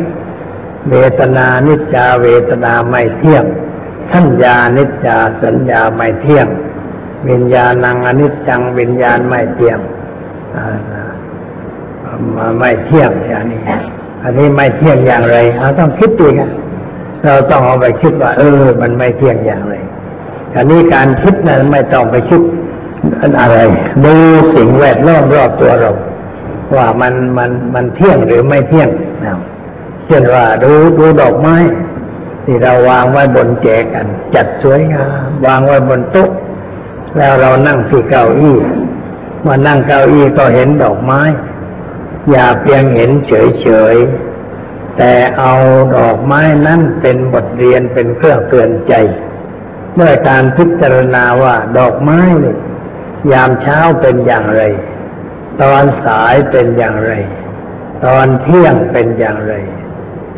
[0.90, 3.44] เวทนานิจจาเวทนาไม่เที่ยง
[4.12, 6.46] สัญญานิจจาสัญญาไม่เที่ยง
[7.28, 9.78] วิญญาณังอนิจจังวิญญาณไม่เที่ยง
[12.36, 13.60] มาไม่เที่ยงอย่างนี้
[14.22, 16.50] อันนี้ไม่เที่ยงอย่างไรเราต้องคิดดีกัน
[17.24, 19.74] เราต้องเอาไปคิดว่า เออ มันไม่เที่ยงอย่างไร
[20.54, 22.42] อันนี้การคิดนั้นไม่ต้องไปคิด
[23.40, 23.58] อะไร
[24.04, 24.14] ดู
[24.54, 25.92] สิ่งแวดล้อมรอบตัวเรา
[26.76, 28.88] ว่ามันมันมันเที่ยงหรือไม่เที่ยง
[29.24, 29.38] นะ
[30.06, 31.56] เช่นว่าดูดูดอกไม้
[32.44, 36.30] ที่เราวางไว้บนแจกัน จัดสวยงามวางไว้บนโต๊ะ
[37.16, 38.56] แล้วเรานั่งที่เก้าอี้
[39.46, 41.20] มานั่งเก้าอี้ก็เห็นดอกไม้
[42.30, 45.52] อย่าเพียงเห็นเฉยๆแต่เอา
[45.96, 48.94] ดอกไม้นั้นเป็นบทเรียนเป็นเครื่องเตือนใจ
[49.94, 54.62] เมื่อการพิจารณาว่าดอกไม้เนี่ยามเช้าเป็นอย่างไร
[55.62, 57.12] ตอนสายเป็นอย่างไร
[58.04, 59.54] ตอนเที่ยงเป็นอย่างไร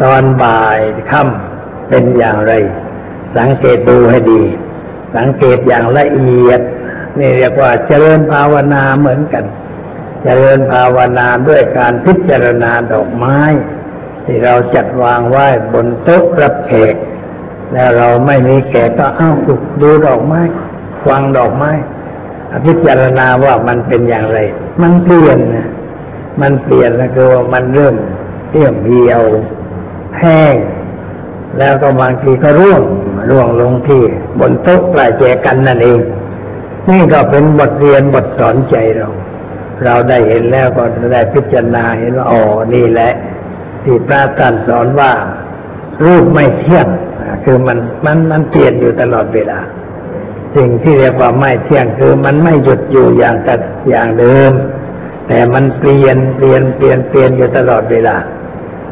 [0.02, 2.52] ตอนบ่ายค่ำเป็นอย่างไร
[3.36, 4.42] สังเกตดูให้ดี
[5.16, 6.60] สังเกตอย่างละเอียด
[7.18, 9.44] นี่เรียกว่าเจริญภาวนาเหมือนกัน
[10.24, 13.40] เจริญภาวนาด้วยการพิจารณาดอกไม้
[14.24, 16.94] ที่เราจัดวางไว้บนโต๊ะรับแขก
[17.72, 19.32] แล้วเราไม่มีแขกก็เอ้า
[19.80, 20.40] ดูดอกไม้
[21.06, 21.70] ฟังดอกไม้
[22.64, 24.38] พิจารณาว่ามันเป็นอย่างไร
[24.82, 25.68] มันเปลี่ยนนะ
[26.40, 27.94] มันเปลี่ยนแล้วคือว่ามันเริ่ม
[28.50, 29.22] เตี้ยมเหี่ยว
[30.18, 30.54] แห้ง
[31.58, 32.82] แล้วก็บางทีก็ร่วง
[33.30, 34.02] ร่วงลงที่
[34.40, 36.00] บนโต๊ะปลายแจกันนั่นเอง
[36.88, 39.08] นี่ก็เป็นบทเรียนบทสอนใจเรา
[39.84, 40.82] เราได้เห็นแล้วก็
[41.12, 42.42] ได้พิจารณาเห็นว่าอ๋อ
[42.74, 43.12] นี่แหละ
[43.82, 45.12] ที่พระท่านสอนว่า
[46.04, 46.86] รูปไม่เที่ยง
[47.44, 49.60] คือมันมันมันเปลี่ยนอยู่ตลอดเวลา
[50.56, 53.54] สิ่งที่เรียกว่าไม่เที่ยงคือมันไม่หยุดอยู่อย่างแต่
[53.90, 54.52] อย่างเดิม
[55.28, 58.16] แต่มันเปลี่ยนเปลี่ยนเปลี่ยนเปลี่ยนอยู่ตลอดเวลา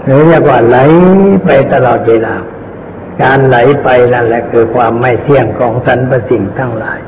[0.05, 0.77] หรือเรียกว่าไหล
[1.45, 2.35] ไปตลอดเวลา
[3.23, 7.01] การไหลไปนั่นแหละคือความไม่เที่ยงของสรรพสิ่งทั้งหลาย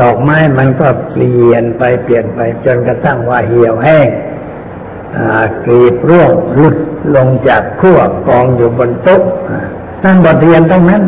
[0.00, 4.08] ดอกไม้มันก็เปลี่ยนไปเปลี่ยนไปจนกระทั่งว่าเหี่ยวแห้ง
[5.64, 6.76] กรีบร่วงหลุด
[7.16, 9.22] ลงจากขั้วกองอยู่บนโต๊ะ
[10.04, 11.02] นั่นบทเรียนทั้งนั้น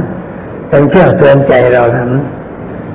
[0.68, 2.24] เป็นเครื่องเตือนใจเราทั้งนั้น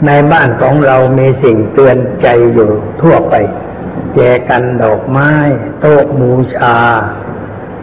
[0.06, 2.70] ในบ้านของเรามีสิ่งเตือนใจอยู่
[3.02, 3.36] ทั่วไป
[4.16, 5.32] แจกันดอกไม้
[5.82, 6.78] โต๊ะมูชา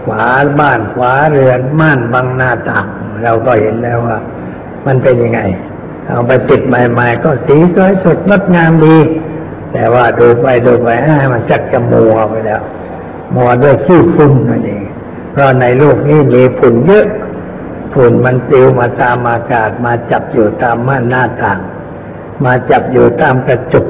[0.05, 0.27] ขวา
[0.61, 2.87] บ้านขวาเรือนม่านบังหน้าต่าง
[3.25, 4.19] เราก็เห็นแล้วว่า
[4.87, 5.41] มันเป็นยังไง
[6.07, 8.97] เอาไปติดใหม่ๆก็สีสวยสดงดงามดี
[9.73, 10.89] แต่ว่าดูไปดูไป
[11.33, 12.63] มันจักจะมัวไปแล้ว
[13.35, 14.85] มัวด้วยขี้ฝุ่นนั่นเอง
[15.33, 17.07] เพราะในโลกนี้มีฝุ่นเยอะ
[17.93, 21.61] ฝุ่นมันปลิวมาตามอากาศ มาจับอยู่ตามม่านหน้าต่าง
[22.45, 23.87] มาจับอยู่ตามกระจก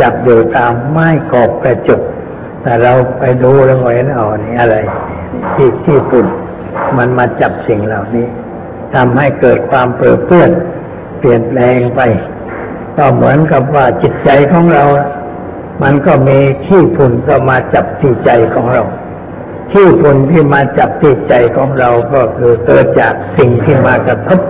[0.00, 2.00] จับอยู่ตามไม้กอบกระจก
[2.62, 4.76] แต่เราไปดูแล้วเห็นอ๋อนี่อะไร
[5.54, 6.26] ที่ที่ฝุ่น
[6.98, 8.26] มันมาจับสิ่งเหล่านี้
[8.94, 10.50] ทำให้เกิดความเปื้อเปื้อน
[11.18, 12.00] เปลี่ยนแปลงไป
[12.96, 14.84] ก็เหมือนกับว่าจิตใจของเรา
[15.82, 18.82] มันก็มีขี้ฝุ่นก็มาจับที่ใจของเรา
[19.72, 24.40] ขี้ฝุ่นที่มาจับที่ใจของเราก็คือเกิดจากสิ่งที่มากระทบ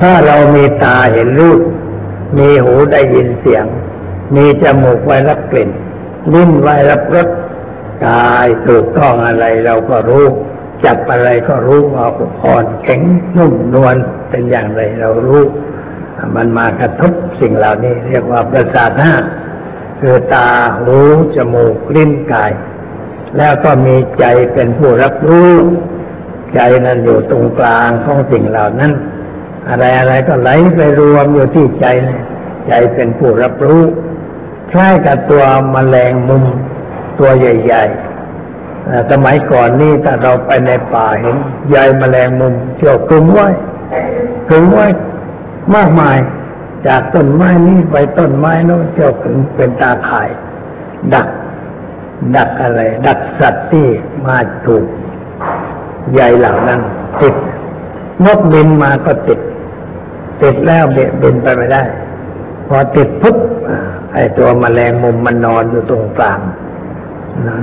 [0.00, 1.60] ถ้าเรามีตาเห็นรูป
[2.38, 3.64] มีหูได้ยินเสียง
[4.36, 5.70] มีจมูกไว้รับกลิ่น
[6.32, 7.28] ลิ้นไว้รับรส
[8.06, 10.24] กายถูกต้องอะไรเราก็รู้
[10.84, 12.06] จับอะไรก็รู้ว่า
[12.42, 13.00] อ่อนแข็ง
[13.36, 13.96] นุ่มนวล
[14.30, 15.42] เป็นอย่างไรเรารู้
[16.36, 19.14] มันมากระทบสิ่งเหล่านี้ เรียกว่าประสาทห้า
[20.00, 20.48] คือตา
[20.80, 20.98] หู
[21.36, 22.50] จมูกลิ้นกาย
[23.36, 25.52] แล้วก็มีใจเป็นผู้รับรู้
[26.54, 28.92] ใจนั้นอยู่ตรงกลางของสิ่งเหล่านั้น
[29.68, 31.86] อะไรอะไรก็ไหลไปรวมอยู่ที่ใจ
[32.68, 33.82] ใจเป็นผู้รับรู้
[34.70, 36.44] คล้ายกับตัวมแมลงมุม
[37.18, 41.36] ตัวใหญ่ๆสมัยก่อนนี่ถ้าเราไปในป่าเห็น
[41.70, 43.48] ใยแมลงมุมเที่ยวกลุ่มไว้
[44.48, 44.86] กลุ่มไว้
[45.74, 46.18] มากมาย
[46.86, 50.28] จากต้นไม้นี้ไปต้นไม้โน้นเที่ยวถึงเป็นตาข่าย
[51.14, 51.26] ดัก
[52.36, 53.86] ดักอะไร ดักสัตว์ที่
[54.26, 54.84] มาถูก
[56.14, 56.80] ใยเหล่านั้น
[57.20, 57.34] ติด
[58.24, 59.40] นกบินมาก็ติด
[60.42, 60.84] ติดแล้ว
[61.18, 61.82] เบินไปไม่ได้
[62.68, 63.36] พอติดปุ๊บ
[64.14, 66.40] ไอตัวมแมลงมุมมันนอนอยู่ตรงกลาง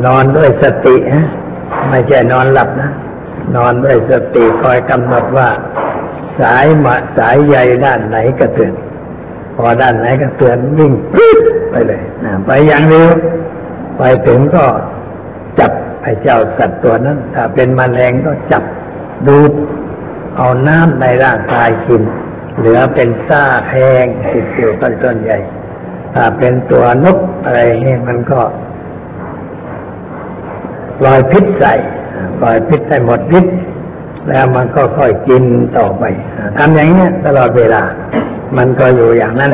[0.06, 1.28] นอนด้วยสติฮะ
[1.90, 2.92] ไม่ใช่นอนหลับนะ
[3.56, 5.50] นอนด้วยสติคอยกำหนดว่า
[6.40, 8.74] สายมาสายใยด้านไหนก็เตือน
[9.56, 11.40] พอด้านไหนก็เตือนวิ่งปุ๊บ
[11.72, 13.10] ไปเลยนะไปอย่างเร็ว
[13.98, 14.66] ไปถึงก็
[15.60, 18.64] จับไอ้เจ้าสัตว์ตัวนั้น ถ้าเป็นมแมลงก็จับ
[19.28, 19.52] ดูด
[20.38, 22.02] เอาน้ำในร่างกายกิน
[22.58, 25.38] เหลือเป็นซ่าแห้งติดอยู่ต้นต้นใหญ่
[26.14, 28.42] ถ้าเป็นตัวนกอะไรนี่มันก็
[31.00, 31.74] ปล่อยพิษใส่
[32.40, 33.46] ปล่อยพิษใส่หมดพิษ
[34.30, 35.44] แล้วมันก็ค่อยกิน
[35.78, 36.04] ต่อไป
[36.58, 37.84] ทำอย่างนี้ตลอดเวลา
[38.58, 39.52] มันก็อยู่อย่างนั้น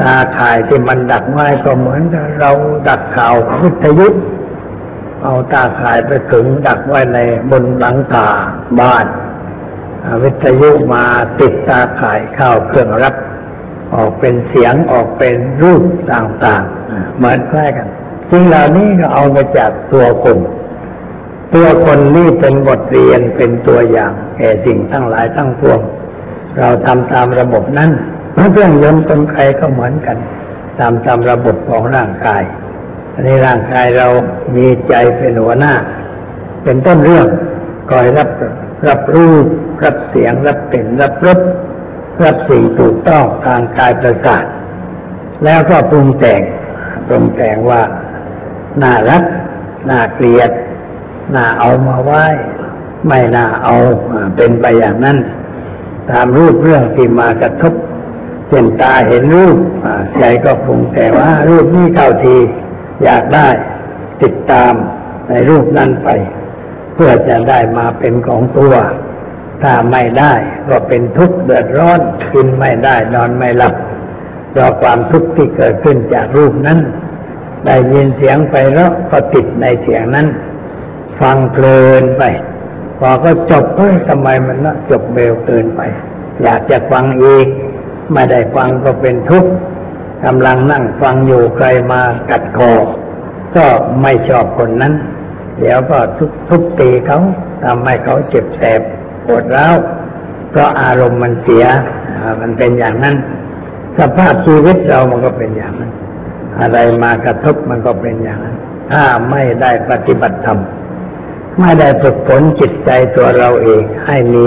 [0.00, 2.02] ตาข่ายที่มันดักไว้ก็เหมือน
[2.40, 2.50] เรา
[2.88, 4.08] ดักข่าววิทยุ
[5.22, 7.18] เอาตาข่ายไปถึงดักไว้ใน
[7.50, 8.26] บนหลังคา
[8.80, 9.06] บ้าน
[10.22, 11.04] วิทยุมา
[11.40, 13.14] ติดตาข่ายเข้าเครื่องรับ
[13.94, 17.88] ออกเป็นเสียงออกเป็นรูปต่างๆเหมือนคล้กัน
[18.30, 20.38] สิ่งเหล่านี้ก็เอามาจากตัวคน
[21.54, 25.80] ตัวคนนี่เป็นบทเรียนเป็นตัวอย่างแก่สิ่งทั้งหลายทั้งปวง
[26.58, 27.90] เราทำตามระบบนั้น
[28.36, 30.16] เครื่องยนต์กลไกก็เหมือนกัน
[30.78, 32.42] ตามตามระบบของร่างกาย
[33.14, 34.06] อันนี้ร่างกายเรา
[34.56, 35.74] มีใจเป็นหัวหน้า
[36.64, 37.26] เป็นต้นเรื่อง
[37.90, 38.28] คอยรับ
[38.88, 39.32] รับรู้
[39.84, 41.38] รับเสียงรับกลิ่นรับรส
[42.24, 44.44] รับสิ่งถูกต้องทางกายประสาท
[45.44, 46.42] แล้วก็ปรุงแต่ง
[47.06, 47.82] ปรุงแต่งว่า
[48.82, 49.22] น่ารัก
[49.90, 50.50] น่าเกลียด
[51.34, 52.24] น่าเอามาไหว้
[53.06, 53.74] ไม่น่าเอา
[54.36, 55.18] เป็นไปอย่างนั้น
[56.10, 57.72] ตามรูปเรื่องที่มากระทบ
[58.48, 59.56] เช่นตาเห็นรูป
[60.18, 62.36] ใจก็ปรุงแต่ว่ารูปนี้เข้าที
[63.04, 63.48] อยากได้
[64.22, 64.72] ติดตาม
[65.28, 66.08] ในรูปนั้นไป
[66.94, 68.74] เพื่อจะได้มาเป็นของตัว
[69.62, 70.34] ถ้าไม่ได้
[70.68, 72.00] ก็เป็นทุกข์เดือดร้อน
[72.32, 73.74] กินไม่ได้นอนไม่หลับ
[74.50, 76.78] เพราะความทุกข์ที่เกิดขึ้นจากรูปนั้น
[77.66, 80.26] ได้ยินเสียงไปแล้วก็ติดในเสียงนั้น
[81.20, 82.22] ฟังเพลินไป
[82.98, 85.80] พอก็จบเฮ้ยทำไมมันละจบเร็วเกินไป
[86.42, 87.46] อยากจะฟังอีก
[88.12, 89.50] ไม่ได้ฟังก็เป็นทุกข์
[90.24, 92.72] กำลังนั่งฟังอยู่ใครมากัดคอ
[93.56, 93.66] ก็
[94.02, 94.92] ไม่ชอบคนนั้น
[95.58, 97.20] เดี๋ยวก็ทุบทุบตีเขา
[97.64, 98.80] ทำให้เขาเจ็บแสบ
[99.26, 99.76] ปวดร้าว
[100.50, 101.64] เพราะอารมณ์มันเสีย
[102.40, 103.16] มันเป็นอย่างนั้น
[103.98, 105.92] สภาพชีวิตเรามันก็เป็นอย่างนั้น
[106.60, 108.56] อะไรมากระทบมันก็เป็นอย่างนั้น
[108.92, 110.58] ถ้าไม่ได้ปฏิบัติธรรม
[111.60, 114.46] ไม่ได้ฝึกฝนจิตใจตัวเราเองให้มี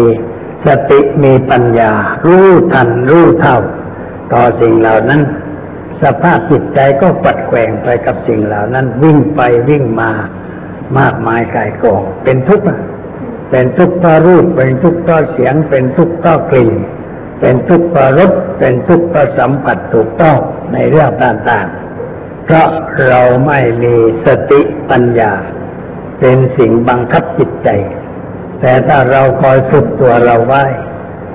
[0.65, 1.91] สติมีปัญญา
[2.25, 3.57] รู้ทันรู้เท่า
[4.33, 5.21] ต่อสิ่งเหล่านั้น
[6.03, 10.11] สภาพจิตใจก็ปัดแกว่งไปกับสิ่งเหล่านั้น วิ่งไปวิ่งมา
[10.99, 12.65] มากมายกายกองเป็นทุกข์
[13.51, 16.71] เป็นทุกข์เพราะรูปเป็นทุกข์เพราะเสียง เป็นทุกข์เพราะกลิ่น
[17.39, 20.37] เป็นทุกข์เพราะรสเป็นทุกข์เพราะสัมผัสถูกต้อง
[20.73, 22.67] ในเรื่องต่างๆ เพราะ
[23.07, 23.95] เราไม่มี
[24.25, 25.33] สติปัญญา
[26.19, 27.69] เป็นสิ่งบังคับจิตใจ
[28.61, 30.63] แต่ถ้าเราคอยฝึกตัวเราไว้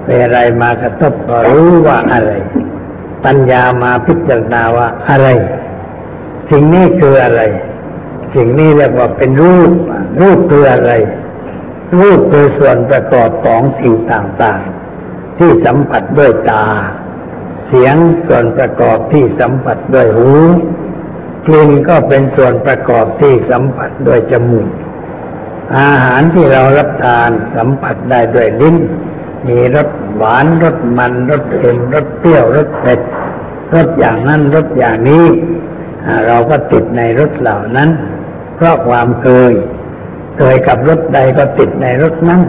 [0.04, 2.32] เป็นอะไรมากระทบก็รู้ว่าอะไร
[3.24, 5.28] ปัญญามาพิจารณาว่าอะไร
[6.50, 7.42] สิ่งนี้คืออะไร
[8.34, 9.70] สิ่งนี้เรียกว่าเป็นรูป
[10.20, 10.92] รูปคืออะไร
[12.00, 16.66] รูปคือส่วนประกอบของสิ่งต่างๆ ที่สัมผัสด้วยตา
[17.68, 20.30] เสียงส่วนประกอบที่สัมผัสด้วยหู
[21.46, 24.68] กลิ่นก็เป็นส่วนประกอบที่สัมผัสด้วยจมูก
[25.79, 28.77] อาหารที่เรารับทานสัมผัสได้ด้วยลิ้น
[29.46, 33.00] มีรสหวานรสมันรสเค็มรสเปรี้ยวรสเผ็ด
[33.74, 35.24] รสอย่างนั้นรสอย่างนี้
[36.27, 37.90] เราก็ติดในรสเหล่านั้น
[38.57, 39.53] เพราะความเคย
[40.38, 42.40] เคยกับรถใดก็ติดในรถนั้น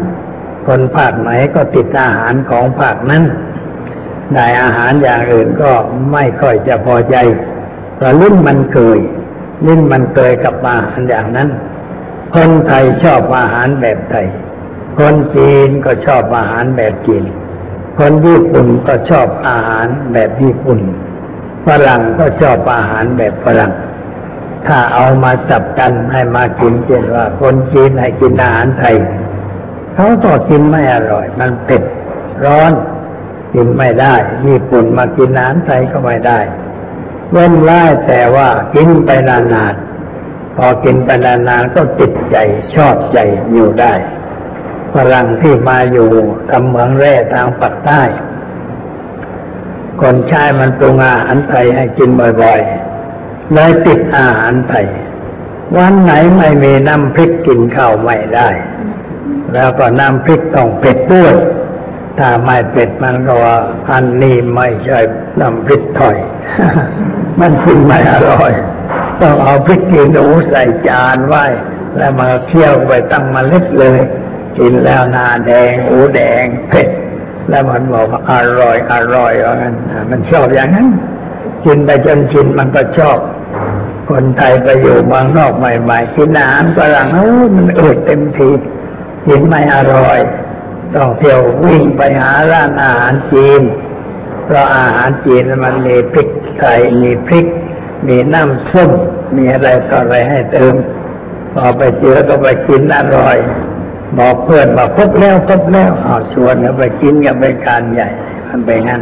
[0.67, 3.23] คนภาคไหนก็ติดอาหารของภาคนั้น
[4.33, 5.71] ได้อาหารอย่างอื่นก็
[6.11, 7.15] ไม่ค่อยจะพอใจ
[7.95, 8.99] เพราะลิ้นมันเคย
[9.67, 11.49] ลิ้นมันเคยกับอาหารอย่างนั้น
[12.35, 14.27] คนไทยชอบอาหารแบบไทย
[14.99, 17.23] คนจีนก็ชอบอาหารแบบจีน
[17.99, 20.79] คนญี่ปุ่นก็ชอบอาหารแบบญี่ปุ่น
[21.65, 23.73] ฝรั่งก็ชอบอาหารแบบฝรั่ง
[24.67, 28.95] ถ้าเอามาจับกันให้มากินเช่นว่า คนจีนให้กินอาหารไทย
[29.95, 31.83] เขาก็กินไม่อร่อย มันเผ็ด
[32.45, 32.71] ร้อน
[33.53, 34.15] กินไม่ได้
[34.47, 36.39] ญี่ปุ่นมากินอาหารไทยก็ไม่ได้
[37.31, 39.84] เว้นไล่แต่ว่ากินไปนานๆ
[40.57, 42.37] พอกินไปนานๆก็ติดใจ
[42.75, 43.17] ชอบใจ
[43.51, 43.93] อยู่ได้
[44.93, 46.09] ฝรั่งที่มาอยู่
[46.49, 48.01] ทำเมืองแร่ทางปักใต้
[50.01, 52.09] คนชายมันปรุงอาหารไทยให้กิน
[52.41, 54.87] บ่อยๆเลยติดอาหารไทย
[55.77, 58.49] วันไหนไม่มีน้ำพริกกินข้าวไม่ได้
[59.53, 61.33] แล้วก็น้ำพริกต้องเผ็ดด้วย
[62.19, 63.57] ถ้าไม่เผ็ดมันก็ว่า
[63.89, 64.99] อันนี้ไม่ใช่
[65.39, 66.17] น้ำพริกถอย
[67.39, 68.53] มันกินไม่อร่อย
[69.21, 71.45] ต้องเอาพริกกินหนูใส่จานไว้
[71.97, 73.99] แล้วมาเคี่ยวไปตั้งมาเล็ดเลย
[74.57, 76.87] กินแล้วหน้าแดงหูแดงเผ็ด
[77.49, 79.75] แล้วมันบอกอร่อยอร่อยว่างั้น
[80.09, 80.87] มันชอบอย่างนั้น
[81.65, 83.17] กินไปจนชินมันก็ชอบ
[84.09, 88.49] คนไทยไปอยู่เมืองนอกใหม่ๆกินอาหารฝรั่งโอ้มันอืดเต็มที
[89.27, 90.19] กินไม่อร่อย
[90.95, 93.61] ต้องเที่ยววิ่งไปหาร้านอาหารจีน
[94.45, 97.45] เพราะอาหารจีนมันมีพริกไทยมีพริก
[98.07, 98.91] มีน้ำส้ม
[99.35, 100.73] มีอะไรต่อะไรให้เติม
[101.53, 103.37] พอไปเจอก็ไปกินอร่อย
[104.19, 108.09] บอกเพื่อนบอกพบแล้วพบแล้วเอาชวนไปกินกันไปการใหญ่
[108.47, 109.01] มันไปงั้น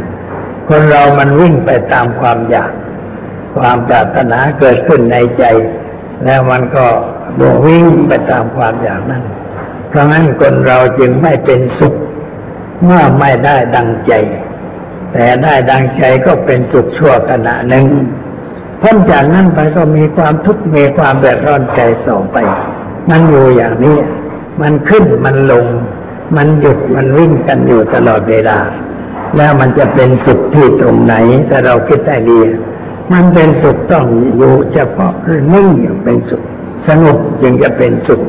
[0.67, 2.71] คนเรามันวิ่งไปตามความอยาก
[3.55, 5.43] ความปรารถนาเกิดขึ้นในใจ
[6.25, 6.85] แล้วมันก็
[7.39, 9.23] บวิ่งไปตามความอยากนั้น
[9.89, 11.93] เพราะงั้นคนเราจึงไม่เป็นสุข
[12.83, 14.13] เมื่อไม่ได้ดังใจ
[15.13, 17.85] แต่ได้ดังใจก็เป็นสุขชั่วขณะหนึ่ง
[18.83, 22.37] พ้นจากนั้นไปก็มีความทุกข์มีความเดือดร้อนใจต่อไป
[23.09, 23.97] มันอยู่อย่างนี้
[24.61, 25.65] มันขึ้นมันลง
[26.37, 28.59] มันหยุดมันวิ่งกันอยู่ตลอดเวลา
[29.37, 31.15] แล้วมันจะเป็นสุขที่ตรงไหน
[31.49, 32.39] ถ้าเราคิดได้ดี
[33.13, 34.05] มันเป็นสุขต้อง
[34.37, 35.13] อยู่เฉพาะ
[35.53, 35.69] นิ่ง
[36.03, 36.43] เป็นสุข
[36.87, 38.21] สงบจึงจะเป็นสุข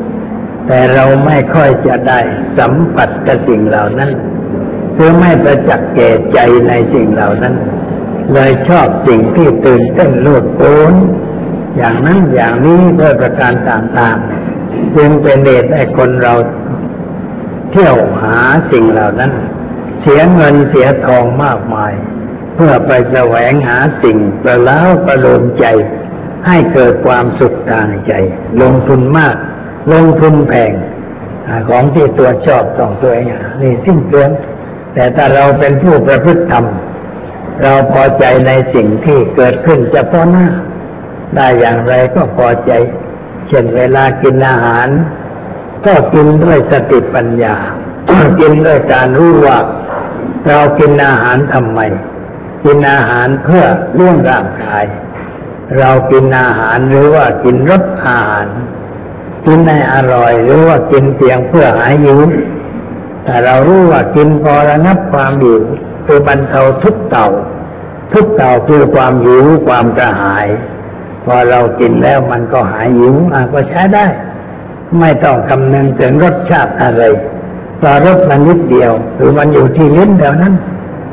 [0.67, 2.21] แต่เราไม่ค่อยจะได้
[2.59, 4.11] สัมผัสกับสิ่งเหล่านั้น
[4.97, 6.39] คือไม่ประจักษ์แก่ใจ
[6.69, 7.55] ในสิ่งเหล่านั้น
[8.33, 10.93] เลยชอบสิ่งที่ตื่นเต้นโลดโผน
[11.77, 16.35] อย่างนั้นอย่างนี้ด้วยประการต่างๆ จึงเป็นเหตุให้คนเรา
[17.71, 18.39] เที่ยวหา
[18.73, 19.33] สิ่งเหล่านั้น
[20.03, 21.93] เสียเงินเสียทองมากมาย
[22.55, 25.67] เพื่อไปแสวงหาสิ่งประล้าประโลมใจ
[26.47, 28.13] ให้เกิดความสุขทางใจ
[28.63, 29.37] ลงทุนมาก
[29.93, 30.73] ลงทุนแพง
[31.69, 33.27] ของที่ตัวชอบต้องตัวเอง
[33.61, 34.31] นี่สิ้นเปลือง
[34.95, 36.65] แต่ถ้าเราเป็นผู้ประพฤติธรรม
[37.63, 40.49] เราพอใจในสิ่งที่เกิดขึ้นเฉพาะหน้า
[41.37, 42.73] ได้อย่างไรก็พอใจ
[43.49, 44.89] เช่นเวลากินอาหาร
[45.87, 47.57] ก็กินด้วยสติปัญญา
[48.41, 49.59] กินด้วยการรู้ว่า
[50.49, 51.81] เรากินอาหารทำไม
[52.65, 53.65] กินอาหารเพื่อ
[53.95, 54.85] เลี้ยงร่างกาย
[55.79, 58.47] เรากินอาหารหรือว่ากินรสอาหาร
[59.47, 62.19] กินให้อร่อยหรือว่ากินเพียงเพื่อหายหิว
[63.25, 65.63] แต่เรารู้ว่ากินพอระงับความหิว
[66.07, 67.29] คือบรรเทาทุกเต่า
[68.13, 70.47] ทุกเต่าคือความหิวความกระหาย
[71.25, 74.05] พอเรากินแล้วมันก็หายหิวอะก็ใช้ได้
[75.01, 77.03] ไม่ต้องคำนึงถึงรสชาติอะไร
[77.81, 80.55] พอรสมันนิดเดียวหรือมันอยู่ที่ลิ้นเดียวนั้น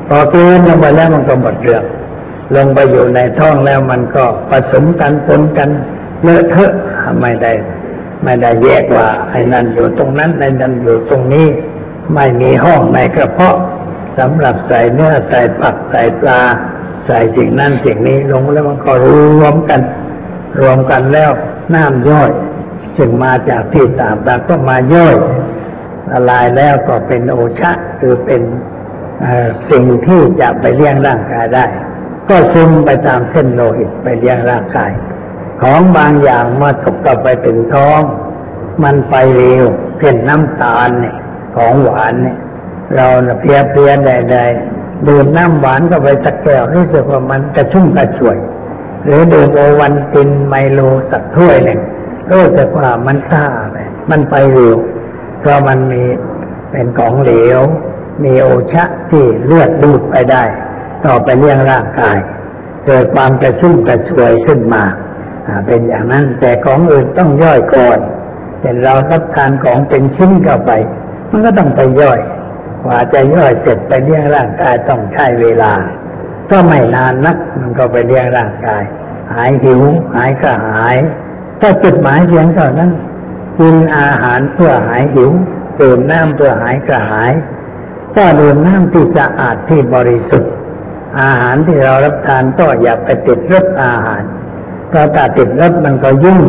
[0.08, 1.84] พอเกินลงไปแล้วมันก็หมดเรื่อง
[2.56, 5.69] ลงไปอยู่ในท้องแล้วมันก็ผสมกันปนกัน
[6.23, 6.71] เลอะเทอะ
[7.21, 7.51] ไม่ได้
[8.23, 11.47] ไม่ได้แยกว่าไอ้นั่นอยู่ตรงนั้นไอ้นั่นอยู่ตรงนี้
[12.13, 13.56] ไม่มีห้องในกระเพาะ
[14.19, 16.41] สำหรับใส่เนื้อใส่ผักใส่ปลา
[17.08, 19.12] ใส่สิ่งนั้นสิ่งนี้ลงแล้วมันก็ร
[19.43, 19.82] วมกัน
[20.60, 21.32] รวมกันแล้ว
[21.74, 22.32] น้ำย่อย
[22.97, 25.15] จึงมาจากที่ต่างๆก็มาย่อย
[26.12, 28.41] ละลายแล้วก็เป็นโอชะคือเป็น
[29.69, 31.65] สิ่งที่จะไปเลี้ยงร่างกายได้
[32.30, 34.91] ก็ซึมไปตามเส้นโลหิตไปเลี้ยงร่างกาย
[35.62, 38.02] ของบางอย่างมาตกกับไปเป็นท้อง
[38.84, 39.65] มันไปเร็ว
[40.00, 41.15] เช่นน้ำตาลเนี่ย
[41.56, 42.38] ของหวานเนี่ย
[42.95, 43.08] เรา
[43.41, 48.38] เพียเพียใดๆดื่มน้ำหวานก็ไปสักแก้วรู้สึกว่ามันกระชุ่มกระชวย
[49.06, 50.80] หรือดื่มโอวันตินไมโล
[51.12, 51.80] สักถ้วยหนึ่ง
[52.32, 53.77] รู้สึกว่ามันซ่าไป
[54.12, 54.77] มันไปเร็ว
[55.39, 56.04] เพราะมันมี
[56.71, 57.60] เป็นของเหลว
[58.23, 60.43] มีโอชะที่เลือดดูดไปได้
[61.06, 62.17] ต่อไปเลี้ยงร่างกาย
[62.86, 64.84] เกิดความกระชุ่มกระชวยขึ้นมา
[65.67, 67.99] เป็นอย่างนั้นแต่ของอื่นต้องย่อยก่อน
[68.60, 70.71] เช่นเรารับทานของเป็นชิ้นเข้าไป
[71.32, 72.19] มันก็ต้องไปย่อย
[72.83, 75.73] กว่าจะย่อยเสร็จไปเลี้ยงร่างกายต้องใช้เวลา
[76.51, 78.83] ก็ไม่นานนักมันก็ไปเลี้ยงร่างกาย
[79.33, 79.81] หายหิว
[80.15, 80.97] หายกระหาย
[81.61, 82.91] ถ้าจุดหมายเพียงเท่านั้น
[83.59, 85.31] กินอาหารเพื่อหายหิว
[85.79, 87.31] ดื่มน้ำเพื่อหายกระหาย
[88.15, 90.51] ก็ดื่มน้ำที่สะอาดที่บริสุทธิ์
[91.21, 94.21] อาหารที่เรารับทานก็อย่าไปติดรสอาหาร
[94.89, 96.41] เพราะถ้าติดรสมันก็ยุ่ง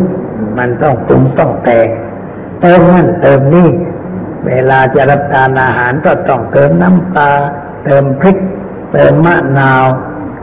[0.58, 1.88] มันต้องปรุงต้องแต่ง
[2.60, 3.68] เติมนั่นเติมนี่
[4.46, 7.31] เวลาจะรับทานอาหารก็ต้องเติมน้ำปลา
[7.85, 8.37] เติมพริก
[8.92, 9.85] เติมมะนาว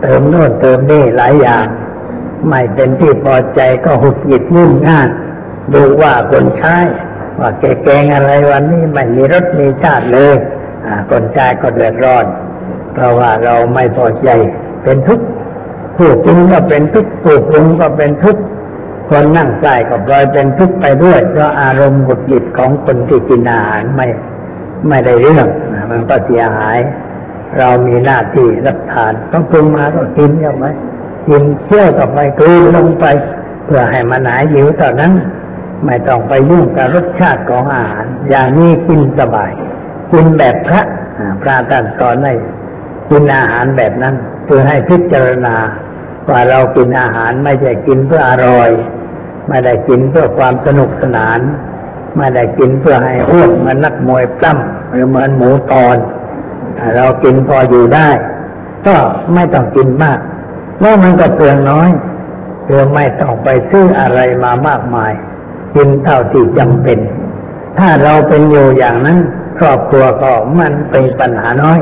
[0.01, 1.65] เติมโน่นเติมนี่หลายอย่าง
[2.49, 5.09] ไม่เป็นที่พอใจก็หุดหยิดนุ่นง่าน
[5.73, 6.77] ดูว่าคนใช้
[7.39, 10.35] ว่าแกแกงอะไรวันนี้ไม่มีรสมีชาติเลย
[11.09, 12.25] คนใช้ก็เดือดร้อน
[12.93, 14.29] เพราะว่าเราไม่พอใจ
[14.83, 15.25] เป็นทุกข์
[15.97, 18.41] ผู้กินก็เป็นทุกข์ผู้ปรุงก็เป็นทุกข์
[19.09, 24.07] คนนั่งใกล้ก็ปล่อยเป็นทุกข์ไปด้วยเพราะอารมณ์หงุดหงิดของคนที่กินอาหารไม่
[24.87, 25.47] ไม่ได้เรื่อง
[25.91, 26.77] มันก็เสียหาย
[27.57, 30.65] เรามีหน้าที่รับทานต้องปรุงมาก็กินเข้าไป
[31.27, 33.05] กินเที่ยวกับไปกลืนลงไป
[33.65, 35.13] เพื่อให้มันหายหิวเท่านั้น
[35.85, 39.51] ไม่ต้องไปยุ่งกับรสชาติของอาหาร อย่างนี้กินสบาย
[40.11, 40.81] กินแบบพระ
[41.41, 42.33] พระท่านสอนให้
[43.09, 45.55] กินอาหารแบบนั้นเพื่อให้พิจารณา
[46.29, 48.69] ว่าเรากินอาหารไม่ใช่กินเพื่ออร่อย
[49.49, 51.39] ไม่ได้กินเพื่อความสนุกสนาน
[52.17, 55.97] ไม่ได้กินเพื่อให้อ้วนเหมือนนักมวยปล้ำหรือเหมือนหมูตอน
[56.95, 58.09] เรากินพออยู่ได้
[58.87, 58.95] ก็
[59.33, 60.19] ไม่ต้องกินมาก
[60.79, 61.89] แล้วมันก็เปลืองน้อย
[62.63, 65.11] เพื่อไม่ต้องไปซื้ออะไรมามากมาย
[65.75, 66.99] กินเท่าที่จำเป็น
[67.77, 69.17] ถ้าเราเป็นอยู่อย่างนั้น
[69.59, 71.79] ครอบครัวก็มันเป็นปัญหาน้อย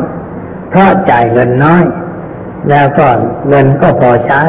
[0.69, 1.83] เพราะจ่ายเงินน้อย
[2.69, 3.07] แล้วก็
[3.49, 4.41] เงินก็พอใช้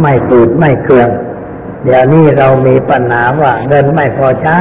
[0.00, 1.08] ไม่ปูดไม่เคือง
[1.84, 4.58] เดี๋ยวนี้เรามีปัญหาว่าเงินไม่พอใช้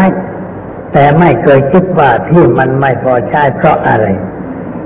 [0.93, 4.05] แต่ไม่เคยคิดว่าที่มันไม่พอใช้เพราะอะไร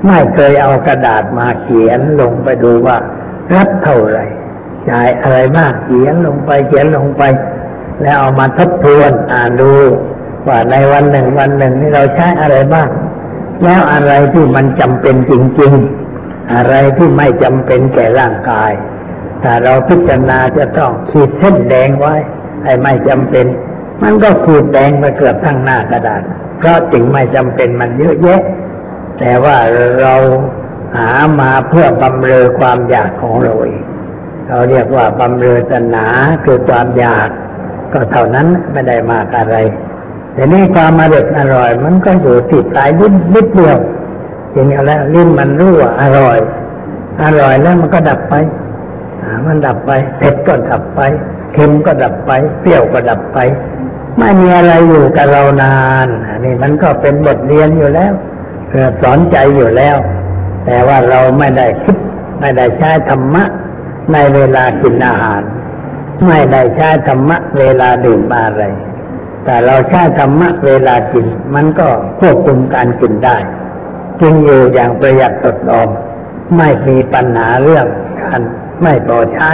[0.06, 2.96] ไม่เคยเอากระดาษมาเขียนลงไปดูว่า
[3.54, 4.26] รับเท่าไหร่
[4.90, 7.22] จ่ายอะไรมากเขียนลงไปเขียนลงไป
[8.02, 9.72] แล้วเอามาทบทวนอ่านดู
[10.46, 12.88] ว่าในวันหนึ่งวันหนึ่งนี่เราใช้อะไรบ้าง
[13.62, 15.72] แล้วอะไรที่มันจำเป็นจริง
[16.14, 18.72] ๆ อะไรที่ไม่จำเป็นแก่ร่างกาย
[19.42, 22.14] ถ้าเราพิจารณาจะต้องขีดเส้นแดงไว้
[22.64, 23.46] ให้ไม่จำเป็น
[24.02, 26.22] มันก็ขีดแดงไปเกือบทั้งหน้ากระดาษ
[26.58, 28.40] เพราะสิ่งไม่จำเป็นมันเยอะแยะ
[29.18, 29.56] แต่ว่า
[30.00, 30.14] เรา
[30.96, 31.10] หา
[31.40, 33.82] มาเพื่อบำเรอความอยากของเราเอง
[34.46, 36.08] เขาเรียกว่าบำเรอตัณหา
[36.44, 37.28] คือความอยาก
[37.92, 39.56] ก็เท่านั้นไม่ได้มากอะไร
[40.34, 43.78] แต่นี่ความอร่อยอร่อย มันก็อยู่ติดปลายลิ้นนิดเดียว
[44.54, 46.38] จริงนี้แล้วลิ้นมันรู้ว่าอร่อย
[47.22, 48.34] อร่อยแล้วมันก็ดับไป
[49.46, 51.00] มันดับไปเผ็ดก็ดับไป
[51.52, 53.38] เค็มก็ดับไป เปรี้ยวก็ดับไป
[54.18, 55.74] ไม่มีอะไรอยู่กับเรานา
[56.06, 56.08] น
[56.44, 58.12] นี่มันก็เป็นบทเรียนอยู่แล้ว
[58.68, 59.96] เพื่อสอนใจอยู่แล้ว
[60.66, 61.96] แต่ว่าเราไม่ได้คิด
[62.40, 63.44] ไม่ได้ใช้ธรรมะ
[64.12, 65.42] ในเวลากินอาหาร
[66.26, 68.64] ไม่ได้ใช้ธรรมะ เวลาดื่มอะไร
[69.44, 71.88] แต่เราใช้ธรรมะเวลากิน มันก็
[72.20, 73.36] ควบคุมการกินได้
[74.20, 75.88] กินอยู่อย่างประหยัดตดออม
[76.56, 77.86] ไม่มีปัญหาเรื่อง
[78.22, 78.40] การ
[78.82, 79.50] ไม่พอใช้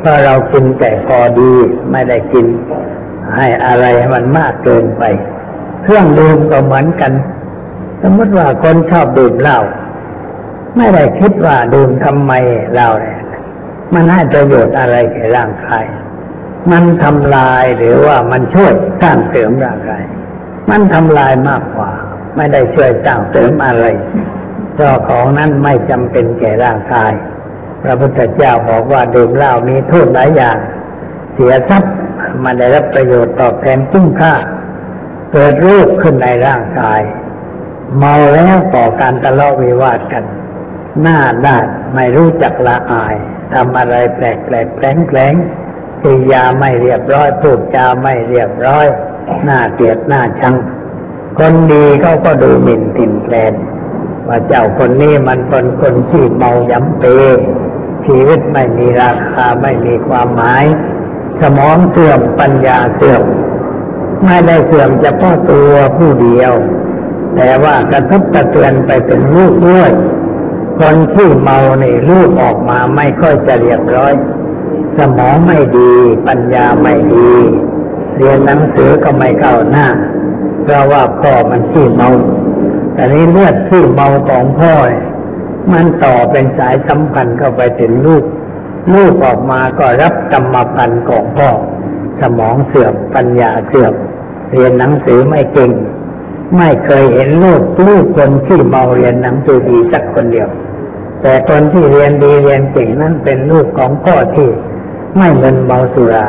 [0.00, 1.52] เพราะเรากินแต่พอดี
[1.92, 2.46] ไม่ได้กิน
[3.36, 5.02] ให้อะไรมันมากเกินไป
[5.82, 7.12] เครื่องดื่มก็เหมือนกัน
[8.02, 9.60] สมมติว่าคนชอบดื่มเหล้า
[10.76, 12.32] ไม่ได้คิดว่าดื่มทำไม
[12.74, 13.20] เหล้าเนี่ย
[13.94, 15.84] มันให้ประโยชน์อะไรแก่ร่างกาย
[16.72, 18.72] มันทำลายหรือว่ามันช่วย
[19.02, 20.04] สร้างเสริมร่างกาย
[20.70, 21.90] มันทำลายมากกว่า
[22.36, 23.84] ไม่ได้ช่วยสร้างเสริมอะไร
[24.74, 27.12] เพราะของนั้นไม่จำเป็นแก่ร่างกาย
[27.82, 30.58] พระพุทธเจ้าบอกว่าดื่มเหล้ามีโทษหลายอย่าง
[31.34, 31.92] เสียทรัพย์
[32.44, 34.34] มันได้รับประโยชน์ตอบแทนคุ้มค่า
[35.32, 37.00] เกิดรูปขึ้นในร่างกาย
[37.96, 40.24] เมาแล้วก่อการทะเลาะวิวาทกัน
[41.02, 43.14] หน้าด้านไม่รู้จักละอาย
[43.54, 45.34] ทำอะไรแปลกแปลกแปลงแปลง
[46.02, 48.86] กิยาไม่เรียบร้อยพูดจาไม่เรียบร้อย
[49.44, 50.54] หน้าเกลียดหน้าชัง
[51.38, 53.54] คนดีเขาก็ดูหมิ่นติ่นแกลน
[54.28, 57.04] ว่าเจ้าคนนี้มันเป็นคนที่เมายำเป
[58.08, 60.64] ชีวิตไม่มีราคาไม่มีความหมาย
[61.40, 63.22] สมองเสื่อมปัญญาเสื่อม
[64.24, 66.52] ไม่ได้เสื่อมเฉพาะตัวผู้เดียว
[67.36, 69.90] แต่ว่ากระทบกระเทือนไปเป็นลูกด้วย
[70.80, 74.12] คนที่เมาในลูกออกมาไม่ค่อยจะเรียบร้อย
[74.98, 75.92] สมองไม่ดี
[76.26, 77.32] ปัญญาไม่ดี
[78.16, 79.88] เรียนหนังสือก็ไม่เข้าหน้า
[80.62, 82.10] เพราะว่าพ่อมันขี้เมา
[82.94, 84.74] แต่นี้เลือดที่เมาของพ่อ
[85.72, 88.24] มันต่อเป็นสายสัมพันธ์เข้าไปถึงลูก
[88.94, 91.50] ลูกออกมาก็รับกรรมพันธ์ของพ่อ
[92.20, 93.94] สมองเสื่อมปัญญาเสื่อม
[94.52, 95.72] เรียนหนังสือไม่เก่ง
[96.56, 100.48] ไม่เคยเห็นลูกลูกคนที่เมาเรียนหนังสือดีสักคนเดียว
[101.22, 104.48] แต่คนที่เรียนดีเรียนเก่งนั้นเป็นลูกของพ่อที่
[105.16, 106.26] ไม่เงินเมาสุรา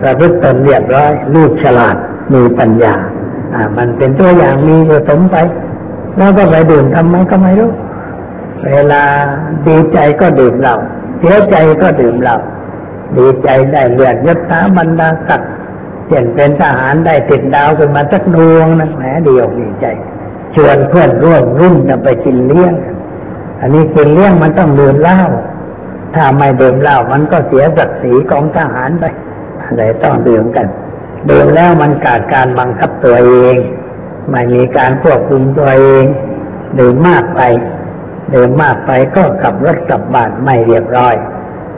[0.00, 1.96] ประพฤติตนเรียบร้อยลูกฉลาด
[2.34, 2.94] มีปัญญา
[3.54, 5.36] อ่า มันเป็นตัวอย่างมีอยู่สมไป
[6.18, 7.70] แล้วก็ไปดื่มทำไมก็ไม่รู้
[8.66, 9.02] เวลา
[9.66, 10.76] ดีใจก็ดื่มเหล้า
[11.18, 12.36] เสียใจก็ดื่มเหล้า
[13.16, 15.52] ดีใจได้เลือดยศถาบรรดาศักดิ์
[16.08, 19.86] เช่นเป็นทหารได้ติดดาวขึ้นมาสักดวงนะแหมเดีอกดีใจ
[20.54, 22.74] ชวนเพื่อนร่วมรุ่นจะไปกินเลี้ยง
[23.60, 25.20] อันนี้กินเลี้ยงมันต้องดื่มเหล้า
[26.14, 29.04] ถ้าไม่ดื่มเหล้ามันก็เสียศักดิ์ศรีของทหารไป
[29.62, 30.66] อะไรต้องดื่มกัน
[31.30, 33.56] ดื่มแล้วมันขาดการบังคับตัวเอง
[34.30, 36.04] ไม่มีการควบคุมตัวเอง
[36.78, 37.40] ดื่มมากไป
[38.30, 41.14] เดื่มากไปก็ขับรถกลับบ้านไม่เรียบร้อย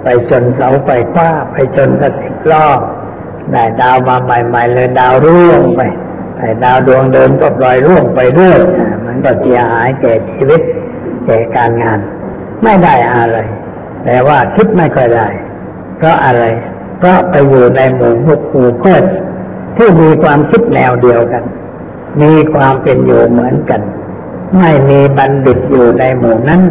[0.02, 2.66] ไปชนเสาไฟฟ้าไปชนกระติกล้อ
[3.52, 5.80] ได้ดาวมาใหม่ๆเลยดาวร่วงไป
[6.38, 8.60] ไอ้ดาวดวงเดิมก็ปล่อยร่วงไปเรื่อย
[9.06, 10.60] มันก็เสียหายแก่ชีวิต
[11.26, 11.98] แก่การงาน
[12.62, 13.38] ไม่ได้อะไร
[14.04, 15.28] แต่ว่าคิดไม่ค่อยได้
[15.96, 16.44] เพราะอะไร
[16.98, 19.04] เพราะไปอยู่ในหมู่มุกหมู่เพื่อน
[19.76, 21.44] ที่มีความคิดแนวเดียวกัน
[22.22, 23.80] มีความเป็นอยู่เหมือนกัน
[24.58, 26.62] ไม่มีบัณฑิตอยู่ในหมู่นั้น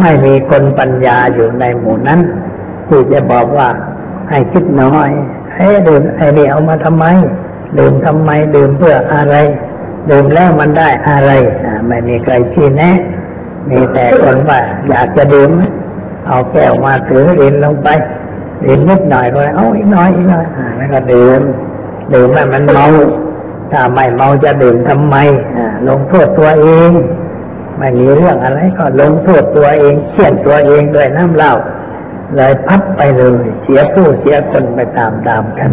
[0.00, 2.20] ไม่มีคนปัญญาอยู่ในหมู่นั้น
[2.88, 3.68] ที่จะบอกว่า
[4.28, 5.10] ให้คิดน้อย
[5.56, 7.06] ให้ดื่มไอ้นี่เอามาทำไม
[7.78, 9.36] ดื่มทำไม ดื่มเพื่ออะไร
[10.10, 11.30] ดื่มแล้วมันได้อะไร
[11.88, 12.98] ไม่มีใครชี้แนะ
[13.70, 15.50] มีแต่คนว่า อยากจะดื่ม
[16.28, 17.88] เอาแก้วมาถือดินลงไป
[18.66, 21.40] ดินนิดหน่อยก็เอาอีกน้อยอีกน้อยแล้วก็ดื่ม
[22.14, 22.86] ดื่มแล้วมันเมา
[23.72, 25.16] ถ้าไม่เมาจะดื่มทำไม
[25.88, 26.90] ลงโทษตัวเอง
[27.78, 31.54] ไม่มีเรื่องอะไรก็ลงโทษตัวเองเขี่ยนตัวเองด้วยน้ำเหล้า
[32.36, 35.70] เลยพับไปเลยเสียผู้เสียคนไปตามตามกัน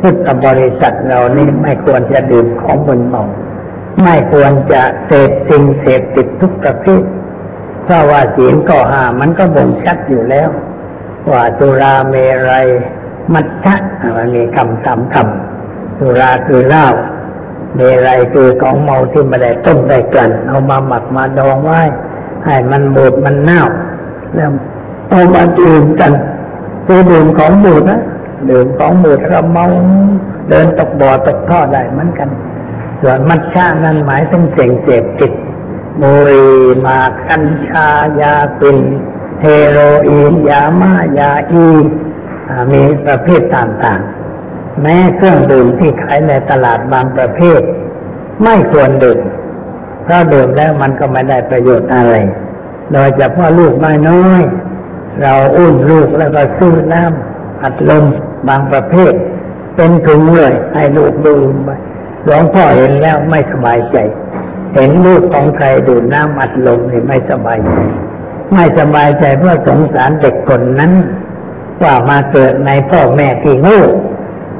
[0.00, 3.24] พุทธบริษัทเรานี่ไม่ควรจะดื่มของมึนเมา
[4.02, 7.02] ไม่ควรจะเสพสิ่งเสพติดทุกประเภท
[7.84, 10.50] เพราะว่าศีลก็ห้ามันก็บ่งชัดอยู่แล้ว
[11.30, 12.14] ว่าตุราเม
[12.50, 12.68] รัย
[13.34, 13.76] มัจฉะ
[14.16, 15.49] มันมีคำสามคำ
[16.00, 16.86] สุราคือเหล้า
[17.74, 21.80] เมรัยคือของเมาที่ไม่ได้ต้มได้กลั่นเอามาหมักมาดองไว้
[22.44, 23.62] ให้มันบูดมันเน่า
[24.34, 24.50] แล้ว
[25.10, 26.12] เอามาดื่มกัน
[26.86, 28.00] คือดื่มของบูดนะ
[28.50, 29.66] ดื่มของบูดเราเมา
[30.48, 32.28] เดินตกบ่อตกท่อได้เหมือนกัน
[33.00, 35.32] ส่วนมัชชานั้นหมายถึงเสียงเจ็บจิต
[36.02, 36.46] บุรี
[36.86, 36.98] มา
[37.28, 37.88] กัญชา
[38.20, 38.78] ยาปิน
[39.42, 41.68] เฮโรอีนยามายาอี
[42.72, 44.19] มีประเภทต่างๆ
[44.82, 47.60] แม้เครื่องดื่มที่ขายในตลาดบางประเภท
[48.44, 49.20] ไม่ควรดื่ม
[50.04, 52.14] เพราะดื่มแล้วมันก็ไม่ได้ประโยชน์อะไร
[52.92, 54.42] โดยเฉพาะลูกไม้น้อย
[55.22, 58.04] เราอุ้มลูกแล้วก็ซื้อน้ำอัดลม
[58.48, 59.12] บางประเภท
[59.76, 61.70] เป็นถุงเลย ให้ลูกดื่มไป
[62.24, 63.96] หลวงพ่อเห็นแล้วไม่สบายใจ
[64.74, 67.74] เห็นลูกของใครดื่มน้ำอัดลมนี่ไม่สบายใจ
[68.52, 70.92] ไม่สบายใจเพราะสงสารเด็กคนนั้น
[71.82, 73.82] ว่ามาเกิดในพ่อแม่ที่โง่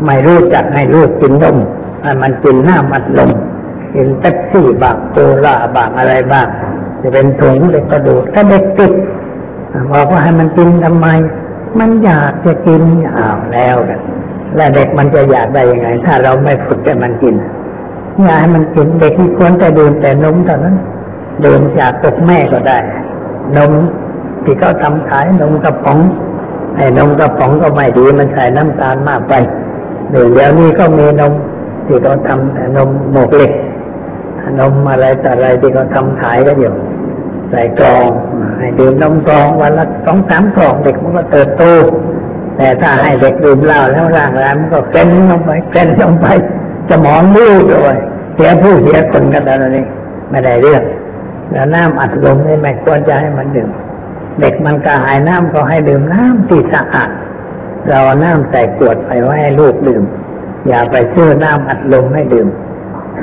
[0.05, 1.57] ไม่รู้จักให้ลูกกินนม
[2.03, 3.31] ให้มันกินหน้ำอัดลม
[3.95, 6.49] กินเป๊ปซี่บางโคลาบางอะไรบ้าง
[7.01, 8.93] จะเป็นถุงเด็กกระดูกถ้าเด็กติด
[9.93, 11.07] บอกว่าให้มันกินทำไม
[11.79, 12.83] มันอยากจะกิน
[13.19, 14.01] อ้าวแล้วกัน
[14.57, 17.35] แล้วเด็กมันจะอยากได้ยังไง ถ้าเราไม่ฝึกให้มันกิน
[18.25, 20.77] อยากให้มันกินเด็กที่ควรแต่ดื่มแต่นมเท่านั้น
[21.45, 22.79] ดื่มจากอกแม่ก็ได้
[23.57, 23.73] นม
[24.45, 25.99] ที่เขาทำขายนมกระป๋อง
[26.77, 29.33] ไอ้นมกระป๋องก็ไม่ดีมันใส่น้ำตาลมากไป
[30.11, 31.33] เดี๋ยวเดี๋ยวนี้ก็มีนม
[31.87, 33.53] ที่เขาทำนมหมกเหล็ก
[34.61, 36.73] นมอะไรแต่อะไรที่เขาทำขายก็อยู่
[37.51, 38.09] ใส่กล่อง
[38.59, 41.63] ให้ดื่มนมกล่องวันละสองสามกล่องเด็กมันก็เติบโต
[42.57, 46.27] แต่ถ้าให้เด็กดื่มเหล้าแล้วร่างกายมันก็เกร็นลงไปเกร็นลงไป
[46.91, 47.97] สมองมืดด้วย
[48.35, 49.87] เสียผู้เสียคนกันแล้วนี่
[50.31, 50.83] ไม่ได้เรื่อง
[51.53, 53.71] แล้วน้ำอัดลมนี่ไม่ควรจะให้มันดื่ม
[54.41, 57.11] เด็กมันกระหายน้ำก็ให้ดื่มน้ำที่สะอาด
[57.89, 60.03] เราน้ำใส่ขวดไปไว้ให้ลูกดื่ม
[60.68, 62.49] อย่าไปซื้อน้ำอัดลมให้ดื่ม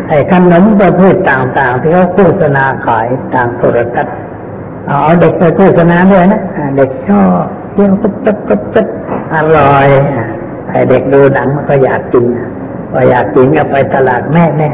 [0.09, 4.15] ไอ้ขนมประเภทต่างๆ ที่เขาโฆษณาขายทางโทรทัศน์
[4.87, 6.41] เอาเด็กไปโฆษณาด้วยนะ
[6.77, 7.29] เด็กชอบ
[7.73, 8.87] เที่ยวกุ๊บกุ๊บกุ๊บกุ๊บ
[9.33, 9.87] อร่อย
[10.69, 12.25] ไอ้เด็กดูหนังมันก็อยากกิน
[12.91, 14.69] พออยากกินก็ไปตลาดแม่แม่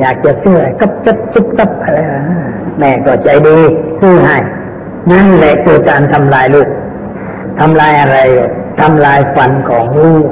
[0.00, 1.98] อยากจะซื้อไอ้กุ๊บกุ๊บกุ๊บกุ๊บอะไร
[2.78, 3.58] แม่ก็ใจดี
[4.00, 4.36] ซื้อให้
[5.10, 6.68] นั่นแหละคือการทำลายลูก
[7.58, 8.18] ทำลายอะไร
[8.80, 10.28] ทำลายฟันของลูก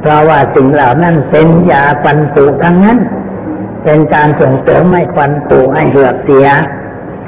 [0.00, 2.98] เพราะว่าสิ่งเหล่านั้นเป็นยาฟันผุทั้งนั้น
[3.84, 6.46] เป็นการส่งเสริมให้ควันผุให้เหือกเสีย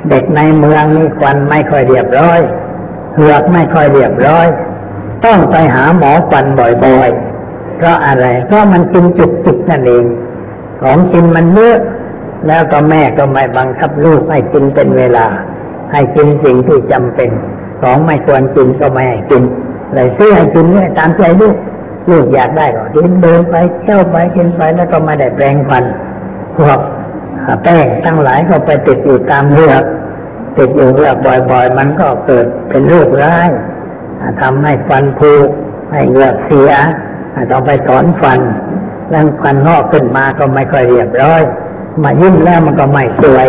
[0.08, 2.40] เด็กในเมืองนี่ควันไม่ค่อยเรียบร้อย
[3.14, 4.46] เหือกไม่ค่อยเรียบร้อย
[5.24, 10.04] ต้องไปหาหมอควันบ่อยๆ เพราะอะไร เพราะมันกินจุกจิกนั่นเอง
[10.82, 11.78] ของกินมันเยอะ
[12.46, 15.26] แล้วก็แม่ก็ไม่บังคับลูกให้กินเป็นเวลา
[15.92, 17.30] ให้กินสิ่งที่จำเป็น
[17.80, 19.42] ของไม่ควรกินก็ไม่ให้กิน
[19.94, 21.56] เลยซื้อให้กินเนี่ยตามใจลูก
[22.10, 25.84] ลูกอยากได้ก็กินเดินไปเที่ยวไปกินไปแล้วก็ม่ได้แปรงฟัน
[26.56, 26.78] พวก
[27.62, 29.82] แป้งทั้งหลายก็ไปติดอยู่ตามเลือก
[30.56, 33.48] ติดอยู่เลือกบ่อย ๆ มันก็เกิดเป็นโรคร้าย
[34.40, 35.32] ทำให้ฟันผุ
[35.92, 36.70] ให้เหงือกเสีย
[37.50, 38.40] ต้องไปถอนฟัน
[39.10, 41.42] แล้วฟันงอกขึ้นมาก็ไม่ค่อยเรียบร้อย
[42.02, 43.48] มายิ้มแล้วมันก็ไม่สวย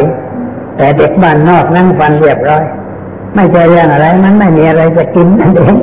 [0.78, 2.64] แต่เด็กบ้านนอกนั่งฟันเรียบร้อย
[3.36, 5.76] ไม่ใช่เรื่องอะไรมันไม่มีอะไรจะกินนั่นเอง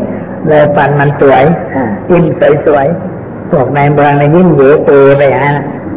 [0.46, 1.44] เลยฟันมันสวย
[1.76, 2.24] อ่ายิ้ม
[2.66, 5.54] สวยๆพวกในเมืองในยิ้มเหยเปไปฮะ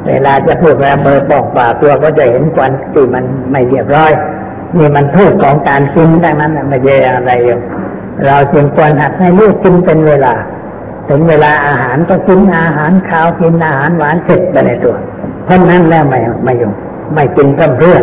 [0.07, 4.11] เวลาจะพูดเวลาเบอร์บอกปากตัวก็จะเห็นควันที่มันไม่เรียบร้อย
[4.77, 7.57] นี่มันโทษของการกินดังนั้นน่ะไม่ใช่อะไรอยู่
[8.25, 10.33] เราจึงควรหัดให้ลูกกินเป็นเวลา
[11.09, 14.97] ถึงเวลาอาหารก็กินอาหารข้าวกินอาหารหวานเสร็จไปในตัว
[15.45, 16.73] เพราะนั้นแล้วไม่ไม่ยุ่ง
[17.13, 17.97] ไม่กินเพิ่มเพื่อ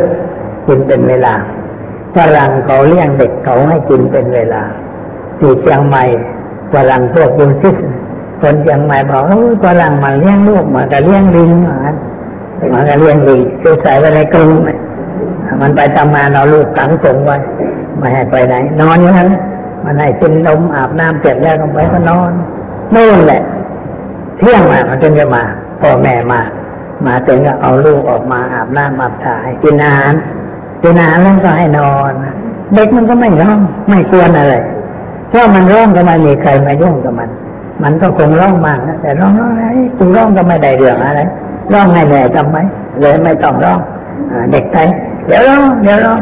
[0.67, 1.35] กินเป็นเวลา
[2.17, 4.63] ฝรั่งเขาเลี้ยงเด็กเขาให้กินเป็นเวลา
[5.39, 6.05] ที่เชียงใหม่
[6.73, 7.77] ฝรั่งพวกยูซิส
[8.41, 11.95] คนเชียงใหม่บอกเออฝรั่งมันเลี้ยงลูกมือนกับเลี้ยงลิงมือนกัน
[12.69, 14.51] เหมือนกับเลี้ยงลิงคือใส่ไว้ในกรง
[15.61, 17.37] มันไปทำงานเอาลูกขังส่งไว้
[17.99, 19.29] ไม่ให้ไปไหน นอนอยู่นั้น
[19.85, 22.33] มันให้กินนมอาบน้ำเสร็จแล้วก็ไปก็นอน
[22.95, 23.43] นู่นแหละ
[24.39, 25.43] เที่ยงมามันจึงจะมา
[25.81, 26.41] พ่อแม่มา
[27.07, 30.13] มาถึงก็เอาลูกออกมาอาบน้ำอาบถ่ายกินอาหาร
[30.83, 32.13] กินอาหารแล้วก็ให้นอน
[32.75, 33.59] เด็กมันก็ไม่ร้อง
[33.89, 34.55] ไม่กวนอะไร
[35.29, 37.31] เพรามันร้องก็ไม่มีใครมายุ่งกับมัน
[37.83, 39.65] มันก็คงร้องมากนะแต่ร้องอะไร
[39.97, 41.21] คุณร้องก็ไม่ได้เรื่องอะไร
[41.73, 42.57] ร้องให้แหน่ทำไม
[43.01, 43.79] เลยไม่ต้องร้อง
[44.31, 44.89] อเด็กไทย
[45.27, 46.19] เดี๋ยวร้องเดี๋ยวร้อง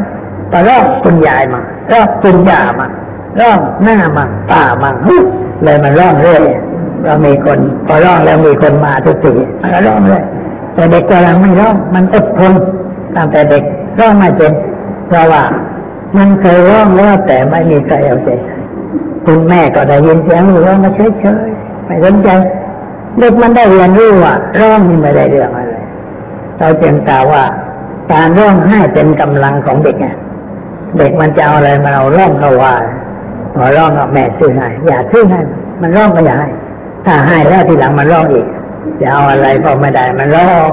[0.49, 2.87] แต่ร้องคุณยายมาร้องคุณย่ามา
[3.39, 5.15] ร้องหน้ามาป้ามาฮึ
[5.63, 6.43] เลยมันร้องเรื่อย
[7.03, 10.23] เรามีคนพอร้องแล้วมีคนมาทุกทีมันก็ร้องเลย
[10.73, 12.53] แต่เด็กกำลังไม่ร้องมันอดทน
[13.15, 13.63] ตั้งแต่เด็ก
[13.99, 14.51] ร้องไม่เป็น
[15.07, 15.43] เพราะว่า
[16.17, 22.29] มันเคยร้องแล้วแต่ไม่มีใครเอาใจใคุณแม่ก็ได้ยินเสียงร้องมาเฉยๆไม่สนใจ
[23.19, 25.75] เด็กมันได้เรียนรู้ว่าร้องนี่ไม่ได้เรื่องอะไร
[26.59, 27.43] เราจึงกล่าวว่า
[28.11, 30.07] การร้องไห้เป็นกำลังของเด็กไง
[30.97, 32.73] เด็กมันจะเอาอะไรมาเอาร้องก็ว่า
[33.55, 35.39] พอร้องก็แม่ซื้อให้อย่าซื้อให้
[35.81, 36.49] มันร้องก็อย่าให้
[37.05, 38.45] ถ้าให้แล้วทีหลังมันร้องอีก
[39.01, 40.69] จะเอาอะไรพอไม่ได้มันร้อง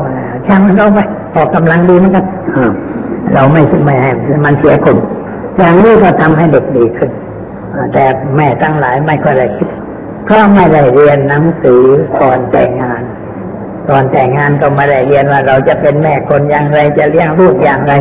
[0.47, 1.01] ช่างมันร้องไป
[1.33, 2.21] พอกำลังดีมันก็
[3.35, 4.11] เราไม่ไม่ให้
[4.45, 4.97] มันเสียคน
[5.59, 7.11] อย่างนี้ก็ทำให้เด็กดีขึ้น
[7.95, 8.05] แต่
[8.37, 9.69] แม่ทั้งหลายไม่ค่อยได้คิด
[10.25, 11.83] เพราะไม่ได้เรียนหนังสือ
[12.21, 13.03] ก่อนแต่งงาน
[13.89, 17.93] ก่อนแต่งงานก็ไม่ได้เรียนว่าเราจะเป็นแม่คนอย่างไร จะเลี้ยงลูกอย่างไร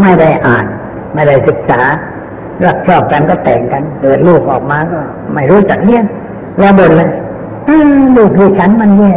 [0.00, 0.66] ไม่ได้อ่าน
[1.14, 1.80] ไม่ได้ศึกษา
[2.64, 5.00] รักชอบกันก็แต่งกันเกิดลูกออกมาก็
[5.34, 6.04] ไม่รู้จักเลี้ยง
[6.58, 7.10] แล้วบ่นเลย
[8.16, 9.12] ลูกคือฉันมันแย่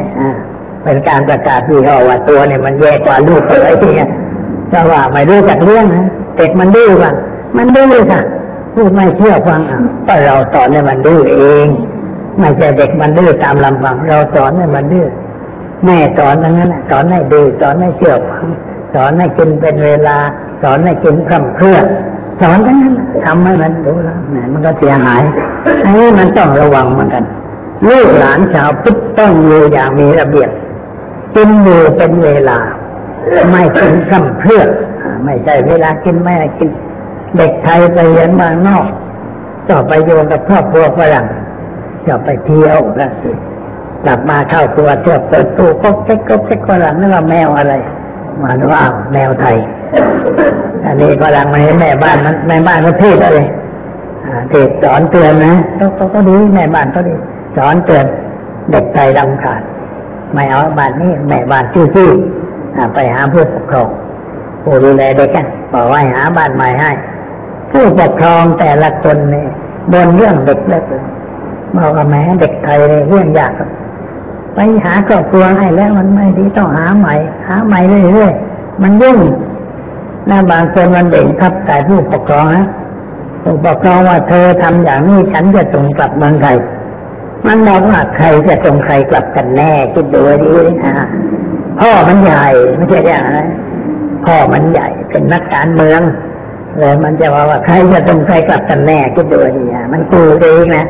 [0.84, 4.10] เป็นการประกาศที่เขาว่าตัวเนี่ยมันแย่กว่าลูกอะไรเงี้ย
[4.72, 6.06] แต่ว่าไม่รู้จักเลี้ยงนะ
[6.38, 7.16] เด็กมันดื้อกัน
[7.58, 8.22] มันดื้อค่ะ
[8.76, 11.68] พูดไม่เชื่อฟังอะก็เราสอนให้มันดื้อเอง
[12.40, 15.08] ไม่ใช่เด็กมันดื้อตามลำพัง เราสอนให้มันดื้อ
[15.86, 18.46] แม่สอนทั้งนั้นสอนให้ดื้อสอนให้เชื่อฟัง
[18.94, 20.18] สอนให้กินเป็นเวลา
[20.64, 21.78] สอนให้กินคำเพื่อ
[22.42, 22.94] สอนทั้งนั้น
[23.26, 25.22] ทำให้มันรู้แล้วแหมมันก็เสียหาย
[25.84, 27.24] อันนี้มันต้องระวังเหมือนกัน
[27.88, 30.50] ลูกหลานชาวพุทธต้องอยู่อย่างมีระเบียบ
[31.36, 32.60] กินอยู่เป็นเวลา
[33.52, 34.62] ไม่กินคำเพื่อ
[35.24, 36.70] ไม่ใช่เวลากินไม่กิน
[37.38, 38.86] เด็กไทยไปเรียนบางนอก
[39.68, 41.26] จะไปโยนกับครอบครัวฝรั่ง
[42.08, 43.12] จะไปเที่ยวนะ
[44.06, 47.74] กลับมาเข้าครัวเที่ยวเปิดตู้ก็เช็คก็เช็คฝรั่งนั่นว่าแมวอะไร
[48.44, 48.84] มาว่า
[49.14, 49.58] แมวไทย
[50.86, 53.48] อันนี้ฝรั่งมาเห็นแม่บ้านมันแม่บ้านก็เทศเลย
[54.50, 57.14] เทศสอนเตือนนะก็ก็ดีแม่บ้านก็ดี
[57.58, 58.06] สอนเตือน
[58.72, 59.62] เด็กไทยรำคาญ
[60.34, 63.90] ไม่เอาบ้านนี้แม่บ้านชื่อๆไปหาผู้ปกครอง
[64.64, 66.92] ผู้ดูแลเด็กกันบอกว่าหาบ้านใหม่ให้
[67.76, 69.50] ผู้ปกครองแต่ละคนเนี่ย
[69.94, 70.84] บนเรื่องเด็กแล้ว
[71.78, 73.54] บอกว่าแม้เด็กไทยเนี่ยเรื่องยาก
[74.56, 77.16] ไปหาครอบครัวให้แล้วมันไม่ดีต้องหาใหม่
[77.48, 77.80] หาใหม่
[78.12, 79.20] เรื่อยๆมันยุ่ง
[80.30, 82.66] นะบางคนมันเด่งครับแต่ผู้ปกครองนะ
[83.44, 86.58] ผู้ปกครองว่าเธอทำอย่างนี้ฉันจะส่งกลับเมืองไทย
[87.48, 90.54] มันบอกว่าใครจะส่งใครกลับกันแน่คิดดูดี
[90.86, 90.96] นะ
[91.80, 92.46] พ่อมันใหญ่
[92.76, 93.38] ไม่ใช่อย่างไร
[94.26, 96.02] พ่อมันใหญ่เป็นนักการเมือง
[96.80, 100.86] เลยมันจะว่าว่าใครจะส่งใครกลับกันแน่คิดดูดีนะมันกูเองนะ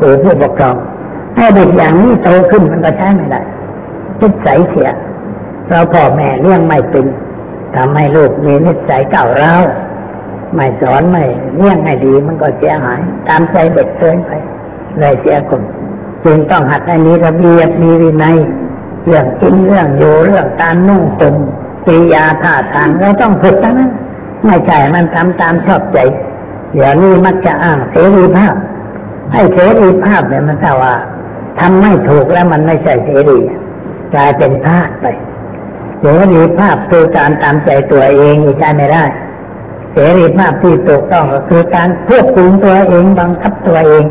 [0.00, 0.76] กูผู้ปกครอง
[1.36, 3.40] ให้เด็กอย่างนี้โตขึ้นมันก็ใช้ไม่ได้
[4.20, 4.90] จิตใสเสีย
[5.68, 7.06] เราพ่อแม่เลี้ยงไม่เป็น
[7.76, 9.62] ทำให้ลูกมีนิสัยเก่าร้าว
[10.54, 11.24] ไม่สอนไม่
[11.56, 14.30] เลี้ยงให้ดีมันก็เสียหาย ตามใจเด็กเกินไป
[14.98, 15.62] เลยเสียคน
[16.24, 18.36] จึงต้องหัดให้มีระเบียบมีวินัย
[19.04, 21.36] เรื่องกินเรื่องอยู่เรื่องการนุ่งห่ม
[21.86, 23.90] กิริยาท่าทางเราต้องฝึกทั้งนั้น
[24.46, 25.98] ไม่ใช่มันทำตามชอบใจ
[26.74, 28.54] เดี๋ยวนี้มักจะอ้างเสรีภาพ
[29.32, 30.94] ให้เสรีภาพเนี่ยมันถ้าว่า
[31.58, 33.38] ทำไม่ถูกแล้วมันไม่ใช่เสรี
[34.14, 35.06] กลายเป็นพลาดไป
[36.00, 39.04] เสรีภาพคือการตามใจตัวเองใช่ไม่ได้
[39.92, 44.04] เสรีภาพที่ถูกต้องก็คือการควบคุมตัวเองบังคับตัวเอง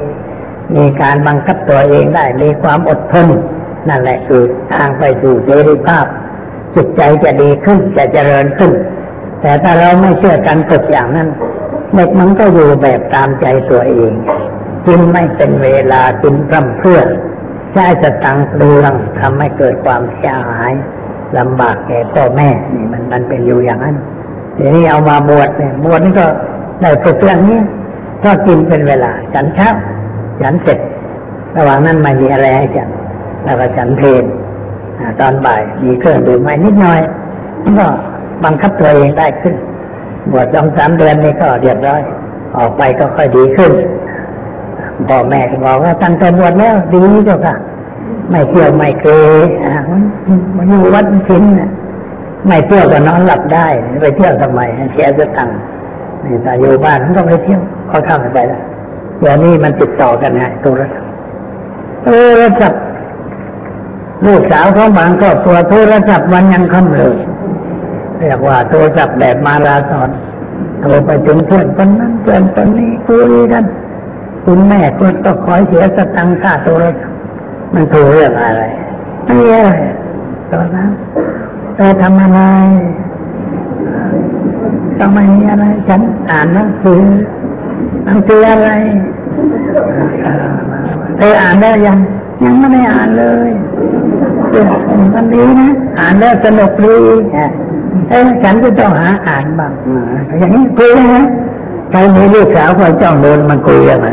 [0.76, 3.28] มีการบังคับตัวเองได้มีความอดทน
[3.90, 6.06] นั่นแหละคือทางไปสู่เสรีภาพ
[6.76, 8.72] จิตใจจะดีขึ้นจะเจริญขึ้น
[9.44, 11.30] แต่ถ้าเราไม่เชื่อกันฝึกอย่างนั้น
[11.94, 14.12] เด็กมันก็อยู่แบบตามใจตัวเอง
[14.88, 17.00] กินไม่เป็นเวลากินพร่ำเพื่อ
[17.74, 20.72] ใช้สตังค์ดูลังทำให้เกิดความเสียหาย
[21.38, 23.96] ลำบากแก่พ่อแม่นี่มันมันเป็นอยู่อย่างนั้น
[24.58, 26.26] ทีนี้เอามาบวชเนี่ยบวชนี่ก็
[26.82, 27.60] ได้ฝึกเรื่องนี้
[28.24, 29.70] ก็กินเป็นเวลาฉันเช้า
[30.41, 30.80] ฉันเสร็จ
[31.58, 32.89] ระหว่างนั้นไม่มีอะไรให้ฉัน
[33.44, 34.24] แล้วก็ฉันเพลน
[35.20, 37.02] ตอนบ่ายมีเครื่องดื่มไม่นิดหน่อย
[37.80, 37.86] ก็
[38.44, 39.56] บังคับตัวเองได้ขึ้น
[40.32, 42.02] บวชสองสามเดือนนี่ก็เรียบร้อย
[42.58, 43.72] ออกไปก็ค่อยดีขึ้น
[45.10, 47.56] พ่อแม่ก็บอกว่าตั้งแต่บวชแล้วดีเจ้าค่ะ
[48.30, 49.08] ไม่เที่ยวไม่เก
[49.44, 49.46] ย
[50.58, 51.44] มันอยู่วัดชิ้น
[52.48, 53.68] ไม่เที่ยวก็นอนหลับได้
[54.02, 54.62] ไปเที่ยวทำไม
[54.94, 55.58] เสียจะตังค์
[56.24, 58.62] นี่แต่อยู่บ้านมันก็ไปเที่ยวเขาทำไปแล้ว
[59.20, 61.10] เดี๋ยวนี้มันติดต่อกันไงโทรศัพท์
[62.04, 62.08] โท
[62.41, 62.82] รศัพท์
[64.26, 67.16] ลูกสาวเขาบางครอบครัวโทรศัพท์วันยังค่ำเลย
[68.20, 70.09] เรียกว่าโทรศัพท์แบบมาลาสอน
[70.82, 73.64] โทรไปถึงเพื่อนคนนั้นเพื่อนคนนี้คุยกัน
[74.45, 77.16] คุณแม่ก็ต้องคอยเสียสตังค่าโทรศัพท์
[77.74, 78.64] มันถูกเรื่องอะไร
[79.24, 79.74] ไม่มีอะไร
[80.51, 80.89] ตอนนั้น
[81.76, 82.39] เธอทำอะไร
[84.99, 86.01] ทำไมอะไร ฉัน
[86.32, 87.03] อ่านหนังสือ
[88.05, 88.70] หนังสืออะไร
[91.18, 91.97] เธออ่านได้ยัง
[92.43, 93.51] ยังไม่ได้อ่านเลย
[95.14, 96.97] มันดีนะ อ่านแล้วสนุกดี
[98.10, 99.72] เอ้ฉันก็ต้องหาอ่านบ้าง
[100.39, 101.26] อย่างนี้คุยนะ
[101.91, 104.08] ใครมีลูกสาวคอยจ้องโดนมันคุยยังไง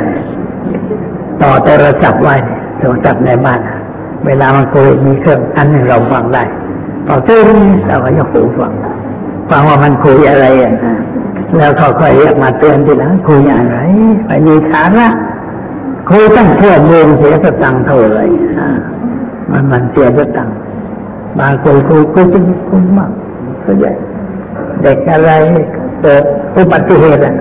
[1.43, 2.37] ต่อโทรศัพท์ไว้
[2.79, 3.61] โทรศัพท์ในบ้าน
[4.27, 6.43] เวลามันคุยมีเครื่องอันหนึ่งเราฟังได้
[7.07, 7.47] พอตื้น
[7.89, 8.73] เราก็ยกหูฟัง
[9.51, 10.75] ฟังว่ามันคุยอะไรอะ
[11.57, 13.77] แล้วเขาค่อยเรียกมาเตือนทีหลังคุยอะไร
[14.27, 15.09] ไปมีสาระ
[16.09, 18.25] คุยตั้งเพื่อเมืองเสียสตังค์เท่าไหร่
[19.51, 20.57] มันมันเสียสตังค์
[21.39, 23.11] บางคนคุยคุยจริงคุยมาก
[23.65, 23.93] ก็ใหญ่
[24.83, 25.31] เด็กอะไร
[26.01, 26.23] เกิด
[26.57, 27.35] อุบัติเหตุอะ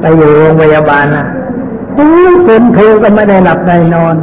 [0.00, 1.26] ไปอยู่โรงพยาบาลนะ
[1.94, 4.16] โอ้ยคนโทรก็ไม่ได้หลับได้นอน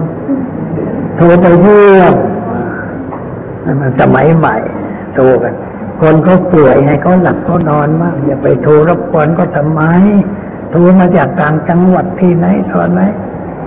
[1.17, 2.13] โทรไปเยี่ยม
[3.65, 4.55] นั่นมันสมัยใหม่
[5.15, 5.53] โทรกัน
[6.01, 9.81] คนเขาป่วยให้เขาหลับเขานอนบ้างอย่าไปโทรรบกวนก็ทำไม
[10.71, 13.01] โทรมาจากต่างจังหวัดที่ไหนตอนไหน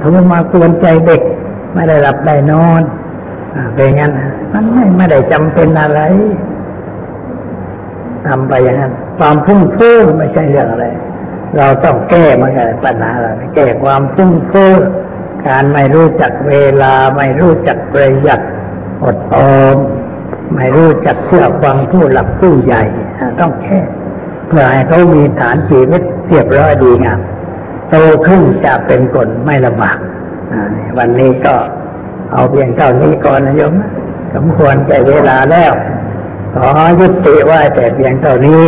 [0.00, 1.22] โทรมากวนใจเด็ก
[1.74, 2.82] ไม่ได้หลับได้นอน
[3.54, 4.12] อ่าเป็นงั้น
[4.52, 6.00] มันไม่ไม่ได้จำเป็นอะไร
[8.28, 10.86] ทำไปอย่างนั้น ความฟุ้งเฟ้อไม่ใช่เรื่องอะไร
[11.56, 14.74] เราต้องแก้มันกันปัญหาเราแก้ความฟุ้งเฟ้อ
[15.48, 18.40] การไม่รู้จักเวลา ไม่รู้จักประหยัด
[19.04, 19.76] อดออม
[20.54, 22.82] ไม่รู้จักเชื่อฟังผู้หลักผู้ใหญ่
[23.40, 23.78] ต้องแก้
[24.48, 27.20] เพื่อให้เขามีฐานชีวิตเรียบร้อยดีงาม
[27.90, 27.94] โต
[28.26, 29.98] ขึ้นจะเป็นคนไม่ลำบาก
[30.98, 31.54] วันนี้ก็
[32.32, 33.74] เอาเพียงเท่านี้ก่อนนะโยม
[34.34, 35.72] สมควรแก่เวลาแล้ว
[36.54, 36.68] ขอ
[37.00, 38.62] ยุติว่าแต่เพียงเท่านี้